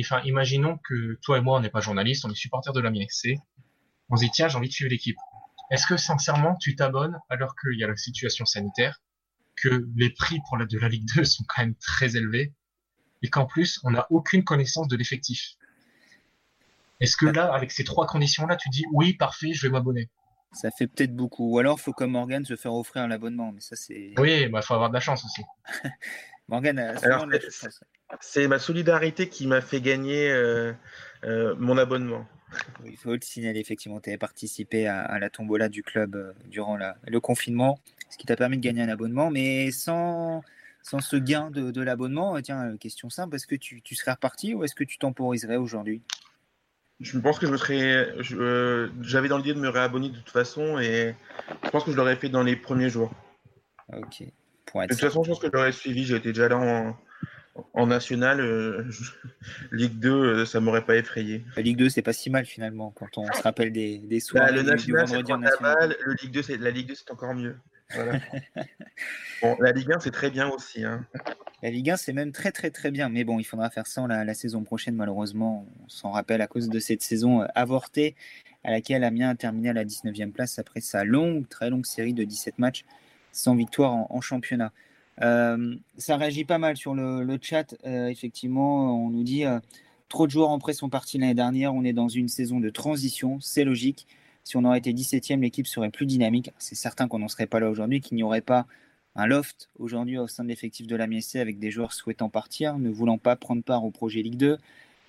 enfin, 0.00 0.20
imaginons 0.24 0.78
que 0.78 1.18
toi 1.22 1.38
et 1.38 1.40
moi, 1.40 1.58
on 1.58 1.60
n'est 1.60 1.70
pas 1.70 1.80
journalistes, 1.80 2.24
on 2.24 2.30
est 2.30 2.34
supporters 2.34 2.72
de 2.72 2.80
la 2.80 2.90
MSC. 2.90 3.36
On 4.10 4.16
se 4.16 4.24
dit, 4.24 4.30
tiens, 4.30 4.48
j'ai 4.48 4.56
envie 4.56 4.68
de 4.68 4.72
suivre 4.72 4.90
l'équipe. 4.90 5.18
Est-ce 5.70 5.86
que 5.86 5.96
sincèrement 5.96 6.56
tu 6.56 6.74
t'abonnes 6.74 7.18
alors 7.28 7.54
qu'il 7.56 7.78
y 7.78 7.84
a 7.84 7.86
la 7.86 7.96
situation 7.96 8.46
sanitaire, 8.46 9.02
que 9.56 9.86
les 9.96 10.10
prix 10.10 10.40
pour 10.48 10.56
la 10.56 10.64
de 10.64 10.78
la 10.78 10.88
Ligue 10.88 11.06
2 11.14 11.24
sont 11.24 11.44
quand 11.46 11.62
même 11.62 11.74
très 11.74 12.16
élevés 12.16 12.54
et 13.22 13.30
qu'en 13.30 13.46
plus 13.46 13.80
on 13.84 13.90
n'a 13.90 14.06
aucune 14.10 14.44
connaissance 14.44 14.88
de 14.88 14.96
l'effectif 14.96 15.56
Est-ce 17.00 17.16
que 17.16 17.26
là, 17.26 17.52
avec 17.52 17.72
ces 17.72 17.84
trois 17.84 18.06
conditions-là, 18.06 18.56
tu 18.56 18.68
dis 18.68 18.84
oui, 18.92 19.14
parfait, 19.14 19.52
je 19.52 19.66
vais 19.66 19.72
m'abonner? 19.72 20.08
Ça 20.52 20.70
fait 20.70 20.86
peut-être 20.86 21.14
beaucoup. 21.14 21.52
Ou 21.52 21.58
alors, 21.58 21.78
faut 21.78 21.92
comme 21.92 22.12
Morgan 22.12 22.44
se 22.44 22.56
faire 22.56 22.72
offrir 22.72 23.06
l'abonnement. 23.06 23.52
Mais 23.52 23.60
ça, 23.60 23.76
c'est. 23.76 24.14
Oui, 24.16 24.42
il 24.44 24.48
bah, 24.48 24.62
faut 24.62 24.74
avoir 24.74 24.88
de 24.88 24.94
la 24.94 25.00
chance 25.00 25.24
aussi. 25.24 25.42
Morgan, 26.48 26.94
c'est 28.20 28.48
ma 28.48 28.58
solidarité 28.58 29.28
qui 29.28 29.46
m'a 29.46 29.60
fait 29.60 29.82
gagner 29.82 30.30
euh, 30.30 30.72
euh, 31.24 31.54
mon 31.58 31.76
abonnement. 31.76 32.26
Il 32.86 32.96
faut 32.96 33.12
le 33.12 33.20
signaler, 33.20 33.60
effectivement, 33.60 34.00
tu 34.00 34.08
avais 34.08 34.16
participé 34.16 34.86
à, 34.86 35.18
la 35.18 35.28
tombola 35.28 35.68
du 35.68 35.82
club 35.82 36.16
euh, 36.16 36.32
durant 36.46 36.78
le 36.78 37.20
confinement, 37.20 37.78
ce 38.08 38.16
qui 38.16 38.24
t'a 38.24 38.34
permis 38.34 38.56
de 38.56 38.62
gagner 38.62 38.80
un 38.80 38.88
abonnement, 38.88 39.30
mais 39.30 39.70
sans, 39.70 40.42
sans 40.82 41.00
ce 41.00 41.16
gain 41.16 41.50
de, 41.50 41.82
l'abonnement, 41.82 42.36
euh, 42.36 42.40
tiens, 42.40 42.70
euh, 42.70 42.76
question 42.76 43.10
simple, 43.10 43.36
est-ce 43.36 43.46
que 43.46 43.54
tu, 43.54 43.82
serais 43.94 44.12
reparti 44.12 44.54
ou 44.54 44.64
est-ce 44.64 44.74
que 44.74 44.84
tu 44.84 44.98
temporiserais 44.98 45.56
aujourd'hui? 45.56 46.02
Je 47.00 47.18
pense 47.18 47.38
que 47.38 47.46
je 47.46 47.52
me 47.52 47.56
serais. 47.56 48.12
J'avais 49.02 49.28
dans 49.28 49.38
l'idée 49.38 49.54
de 49.54 49.60
me 49.60 49.68
réabonner 49.68 50.10
de 50.10 50.16
toute 50.16 50.30
façon 50.30 50.80
et 50.80 51.14
je 51.62 51.70
pense 51.70 51.84
que 51.84 51.92
je 51.92 51.96
l'aurais 51.96 52.16
fait 52.16 52.28
dans 52.28 52.42
les 52.42 52.56
premiers 52.56 52.90
jours. 52.90 53.12
Ok. 53.92 54.22
de 54.22 54.86
toute 54.88 54.98
façon, 54.98 55.22
je 55.22 55.30
pense 55.30 55.38
que 55.38 55.48
j'aurais 55.52 55.70
suivi, 55.70 56.04
j'étais 56.04 56.30
déjà 56.30 56.48
là 56.48 56.58
en, 56.58 56.96
en 57.74 57.86
national, 57.86 58.40
euh, 58.40 58.84
Ligue 59.72 59.98
2, 59.98 60.10
euh, 60.10 60.44
ça 60.44 60.60
m'aurait 60.60 60.84
pas 60.84 60.96
effrayé. 60.96 61.44
La 61.56 61.62
Ligue 61.62 61.76
2, 61.78 61.88
c'est 61.88 62.02
pas 62.02 62.12
si 62.12 62.30
mal 62.30 62.46
finalement 62.46 62.90
quand 62.90 63.18
on 63.18 63.32
se 63.32 63.42
rappelle 63.42 63.72
des, 63.72 63.98
des 63.98 64.20
soirs. 64.20 64.46
Bah, 64.46 64.52
le 64.52 64.62
national, 64.62 65.08
c'est. 65.08 65.22
Le 65.22 66.14
Ligue 66.22 66.32
2, 66.32 66.56
la 66.58 66.70
Ligue 66.70 66.88
2, 66.88 66.94
c'est 66.94 67.10
encore 67.10 67.34
mieux. 67.34 67.56
bon, 69.42 69.56
la 69.60 69.72
Ligue 69.72 69.92
1, 69.92 70.00
c'est 70.00 70.10
très 70.10 70.30
bien 70.30 70.48
aussi. 70.48 70.84
Hein. 70.84 71.06
La 71.62 71.70
Ligue 71.70 71.90
1, 71.90 71.96
c'est 71.96 72.12
même 72.12 72.32
très 72.32 72.52
très 72.52 72.70
très 72.70 72.90
bien. 72.90 73.08
Mais 73.08 73.24
bon, 73.24 73.38
il 73.38 73.44
faudra 73.44 73.70
faire 73.70 73.86
ça 73.86 74.06
la, 74.06 74.24
la 74.24 74.34
saison 74.34 74.62
prochaine, 74.62 74.94
malheureusement. 74.94 75.66
On 75.84 75.88
s'en 75.88 76.10
rappelle 76.10 76.40
à 76.40 76.46
cause 76.46 76.68
de 76.68 76.78
cette 76.78 77.02
saison 77.02 77.42
euh, 77.42 77.46
avortée 77.54 78.14
à 78.64 78.70
laquelle 78.70 79.04
Amiens 79.04 79.30
a 79.30 79.34
terminé 79.34 79.70
à 79.70 79.72
la 79.72 79.84
19e 79.84 80.32
place 80.32 80.58
après 80.58 80.80
sa 80.80 81.04
longue, 81.04 81.48
très 81.48 81.70
longue 81.70 81.86
série 81.86 82.12
de 82.12 82.24
17 82.24 82.58
matchs 82.58 82.84
sans 83.32 83.54
victoire 83.54 83.92
en 83.92 84.20
championnat. 84.20 84.72
Euh, 85.22 85.76
ça 85.96 86.16
réagit 86.16 86.44
pas 86.44 86.58
mal 86.58 86.76
sur 86.76 86.94
le, 86.94 87.38
chat. 87.40 87.74
Euh, 87.84 88.08
effectivement, 88.08 89.04
on 89.04 89.10
nous 89.10 89.24
dit 89.24 89.44
euh, 89.44 89.58
trop 90.08 90.26
de 90.26 90.30
joueurs 90.30 90.50
en 90.50 90.58
prêt 90.58 90.72
sont 90.72 90.88
partis 90.88 91.18
l'année 91.18 91.34
dernière. 91.34 91.74
On 91.74 91.84
est 91.84 91.92
dans 91.92 92.08
une 92.08 92.28
saison 92.28 92.60
de 92.60 92.70
transition. 92.70 93.38
C'est 93.40 93.64
logique. 93.64 94.06
Si 94.48 94.56
on 94.56 94.64
aurait 94.64 94.78
été 94.78 94.94
17e, 94.94 95.40
l'équipe 95.40 95.66
serait 95.66 95.90
plus 95.90 96.06
dynamique. 96.06 96.52
C'est 96.56 96.74
certain 96.74 97.06
qu'on 97.06 97.18
n'en 97.18 97.28
serait 97.28 97.46
pas 97.46 97.60
là 97.60 97.68
aujourd'hui, 97.68 98.00
qu'il 98.00 98.16
n'y 98.16 98.22
aurait 98.22 98.40
pas 98.40 98.66
un 99.14 99.26
loft 99.26 99.68
aujourd'hui 99.78 100.16
au 100.16 100.26
sein 100.26 100.42
de 100.42 100.48
l'effectif 100.48 100.86
de 100.86 100.96
la 100.96 101.06
MSC 101.06 101.36
avec 101.36 101.58
des 101.58 101.70
joueurs 101.70 101.92
souhaitant 101.92 102.30
partir, 102.30 102.78
ne 102.78 102.88
voulant 102.88 103.18
pas 103.18 103.36
prendre 103.36 103.62
part 103.62 103.84
au 103.84 103.90
projet 103.90 104.22
Ligue 104.22 104.38
2. 104.38 104.56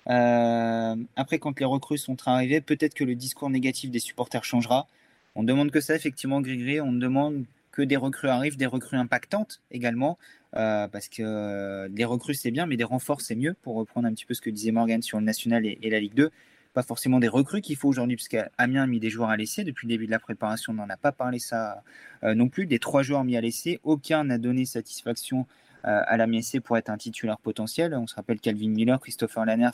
après, 0.04 1.38
quand 1.38 1.58
les 1.58 1.64
recrues 1.64 1.96
sont 1.96 2.18
arrivées, 2.26 2.60
peut-être 2.60 2.92
que 2.92 3.04
le 3.04 3.14
discours 3.14 3.48
négatif 3.48 3.90
des 3.90 3.98
supporters 3.98 4.44
changera. 4.44 4.88
On 5.34 5.42
demande 5.42 5.70
que 5.70 5.80
ça, 5.80 5.94
effectivement, 5.94 6.42
Grégory. 6.42 6.82
On 6.82 6.92
demande 6.92 7.46
que 7.72 7.80
des 7.80 7.96
recrues 7.96 8.28
arrivent, 8.28 8.58
des 8.58 8.66
recrues 8.66 8.98
impactantes 8.98 9.62
également, 9.70 10.18
euh, 10.54 10.86
parce 10.86 11.08
que 11.08 11.22
euh, 11.22 11.88
des 11.88 12.04
recrues 12.04 12.34
c'est 12.34 12.50
bien, 12.50 12.66
mais 12.66 12.76
des 12.76 12.84
renforts 12.84 13.22
c'est 13.22 13.36
mieux, 13.36 13.54
pour 13.62 13.76
reprendre 13.76 14.06
un 14.06 14.12
petit 14.12 14.26
peu 14.26 14.34
ce 14.34 14.42
que 14.42 14.50
disait 14.50 14.72
Morgan 14.72 15.00
sur 15.00 15.18
le 15.18 15.24
National 15.24 15.64
et, 15.64 15.78
la 15.88 15.98
Ligue 15.98 16.14
2. 16.14 16.30
Pas 16.72 16.82
forcément 16.82 17.18
des 17.18 17.28
recrues 17.28 17.60
qu'il 17.60 17.76
faut 17.76 17.88
aujourd'hui, 17.88 18.16
puisqu'Amiens 18.16 18.84
a 18.84 18.86
mis 18.86 19.00
des 19.00 19.10
joueurs 19.10 19.30
à 19.30 19.36
l'essai. 19.36 19.64
Depuis 19.64 19.86
le 19.86 19.94
début 19.94 20.06
de 20.06 20.10
la 20.10 20.20
préparation, 20.20 20.72
on 20.72 20.76
n'en 20.76 20.88
a 20.88 20.96
pas 20.96 21.12
parlé 21.12 21.38
ça 21.38 21.82
euh, 22.22 22.34
non 22.34 22.48
plus. 22.48 22.66
Des 22.66 22.78
trois 22.78 23.02
joueurs 23.02 23.24
mis 23.24 23.36
à 23.36 23.40
l'essai, 23.40 23.80
aucun 23.82 24.24
n'a 24.24 24.38
donné 24.38 24.64
satisfaction 24.64 25.46
à 25.82 26.18
la 26.18 26.26
MSC 26.26 26.60
pour 26.60 26.76
être 26.76 26.90
un 26.90 26.98
titulaire 26.98 27.38
potentiel. 27.38 27.94
On 27.94 28.06
se 28.06 28.14
rappelle 28.14 28.38
Calvin 28.38 28.68
Miller, 28.68 29.00
Christopher 29.00 29.46
Lannert 29.46 29.72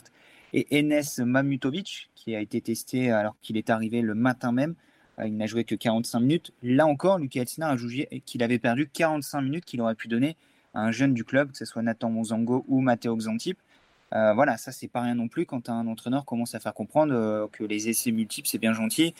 et 0.53 0.79
Enes 0.79 1.03
Mamutovic, 1.25 2.09
qui 2.15 2.33
a 2.33 2.39
été 2.39 2.61
testé 2.61 3.11
alors 3.11 3.35
qu'il 3.41 3.57
est 3.57 3.69
arrivé 3.69 4.01
le 4.01 4.15
matin 4.15 4.53
même. 4.53 4.75
Il 5.25 5.35
n'a 5.35 5.47
joué 5.47 5.63
que 5.63 5.75
45 5.75 6.19
minutes. 6.19 6.51
Là 6.61 6.85
encore, 6.85 7.17
Lucas 7.17 7.41
Elsner 7.41 7.65
a 7.65 7.75
jugé 7.75 8.21
qu'il 8.25 8.43
avait 8.43 8.59
perdu 8.59 8.87
45 8.87 9.41
minutes 9.41 9.65
qu'il 9.65 9.81
aurait 9.81 9.95
pu 9.95 10.07
donner 10.07 10.37
à 10.73 10.81
un 10.81 10.91
jeune 10.91 11.13
du 11.13 11.23
club, 11.23 11.51
que 11.51 11.57
ce 11.57 11.65
soit 11.65 11.81
Nathan 11.81 12.09
Monzango 12.11 12.63
ou 12.67 12.81
Matteo 12.81 13.15
Xantip. 13.15 13.57
Euh, 14.13 14.33
voilà, 14.33 14.57
ça 14.57 14.71
c'est 14.71 14.87
pas 14.87 15.01
rien 15.01 15.15
non 15.15 15.27
plus 15.27 15.45
quand 15.45 15.69
un 15.69 15.85
entraîneur 15.87 16.25
commence 16.25 16.55
à 16.55 16.59
faire 16.59 16.73
comprendre 16.73 17.13
euh, 17.13 17.47
que 17.51 17.63
les 17.63 17.89
essais 17.89 18.11
multiples 18.11 18.47
c'est 18.47 18.57
bien 18.57 18.73
gentil, 18.73 19.13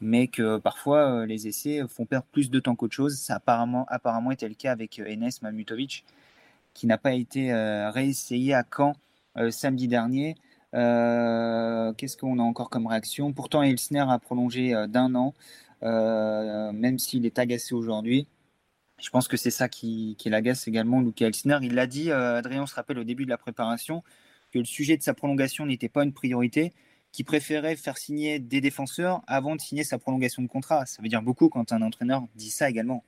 mais 0.00 0.28
que 0.28 0.58
parfois 0.58 1.22
euh, 1.22 1.26
les 1.26 1.48
essais 1.48 1.80
font 1.88 2.04
perdre 2.04 2.26
plus 2.30 2.50
de 2.50 2.60
temps 2.60 2.76
qu'autre 2.76 2.94
chose. 2.94 3.16
Ça 3.18 3.34
a 3.34 3.36
apparemment, 3.36 3.86
apparemment 3.88 4.30
été 4.32 4.48
le 4.48 4.54
cas 4.54 4.72
avec 4.72 4.98
Enes 4.98 5.30
Mamutovic, 5.42 6.04
qui 6.74 6.86
n'a 6.86 6.98
pas 6.98 7.14
été 7.14 7.52
réessayé 7.54 8.54
à 8.54 8.64
Caen 8.64 8.94
samedi 9.50 9.88
dernier. 9.88 10.34
Qu'est-ce 10.72 12.16
qu'on 12.16 12.38
a 12.38 12.42
encore 12.42 12.68
comme 12.70 12.86
réaction? 12.86 13.32
Pourtant, 13.32 13.62
Elsner 13.62 14.04
a 14.08 14.18
prolongé 14.18 14.74
d'un 14.88 15.14
an, 15.14 15.34
même 15.82 16.98
s'il 16.98 17.26
est 17.26 17.38
agacé 17.38 17.74
aujourd'hui. 17.74 18.26
Je 19.00 19.10
pense 19.10 19.28
que 19.28 19.36
c'est 19.36 19.50
ça 19.50 19.68
qui, 19.68 20.16
qui 20.18 20.30
l'agace 20.30 20.66
également, 20.66 21.00
Luca 21.00 21.26
Elsner. 21.26 21.58
Il 21.62 21.74
l'a 21.74 21.86
dit, 21.86 22.10
Adrien 22.10 22.66
se 22.66 22.74
rappelle 22.74 22.98
au 22.98 23.04
début 23.04 23.24
de 23.24 23.30
la 23.30 23.38
préparation, 23.38 24.02
que 24.54 24.60
le 24.60 24.64
sujet 24.64 24.96
de 24.96 25.02
sa 25.02 25.14
prolongation 25.14 25.66
n'était 25.66 25.88
pas 25.88 26.04
une 26.04 26.12
priorité, 26.12 26.72
qu'il 27.10 27.24
préférait 27.24 27.74
faire 27.74 27.98
signer 27.98 28.38
des 28.38 28.60
défenseurs 28.60 29.20
avant 29.26 29.56
de 29.56 29.60
signer 29.60 29.82
sa 29.82 29.98
prolongation 29.98 30.42
de 30.42 30.46
contrat. 30.46 30.86
Ça 30.86 31.02
veut 31.02 31.08
dire 31.08 31.22
beaucoup 31.22 31.48
quand 31.48 31.72
un 31.72 31.82
entraîneur 31.82 32.22
dit 32.36 32.50
ça 32.50 32.70
également. 32.70 33.04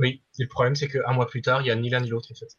Oui, 0.00 0.22
le 0.38 0.46
problème 0.46 0.74
c'est 0.74 0.88
qu'un 0.88 1.12
mois 1.12 1.28
plus 1.28 1.40
tard, 1.40 1.60
il 1.62 1.64
n'y 1.64 1.70
a 1.70 1.76
ni 1.76 1.88
l'un 1.88 2.00
ni 2.00 2.08
l'autre 2.08 2.32
en 2.32 2.34
fait. 2.34 2.58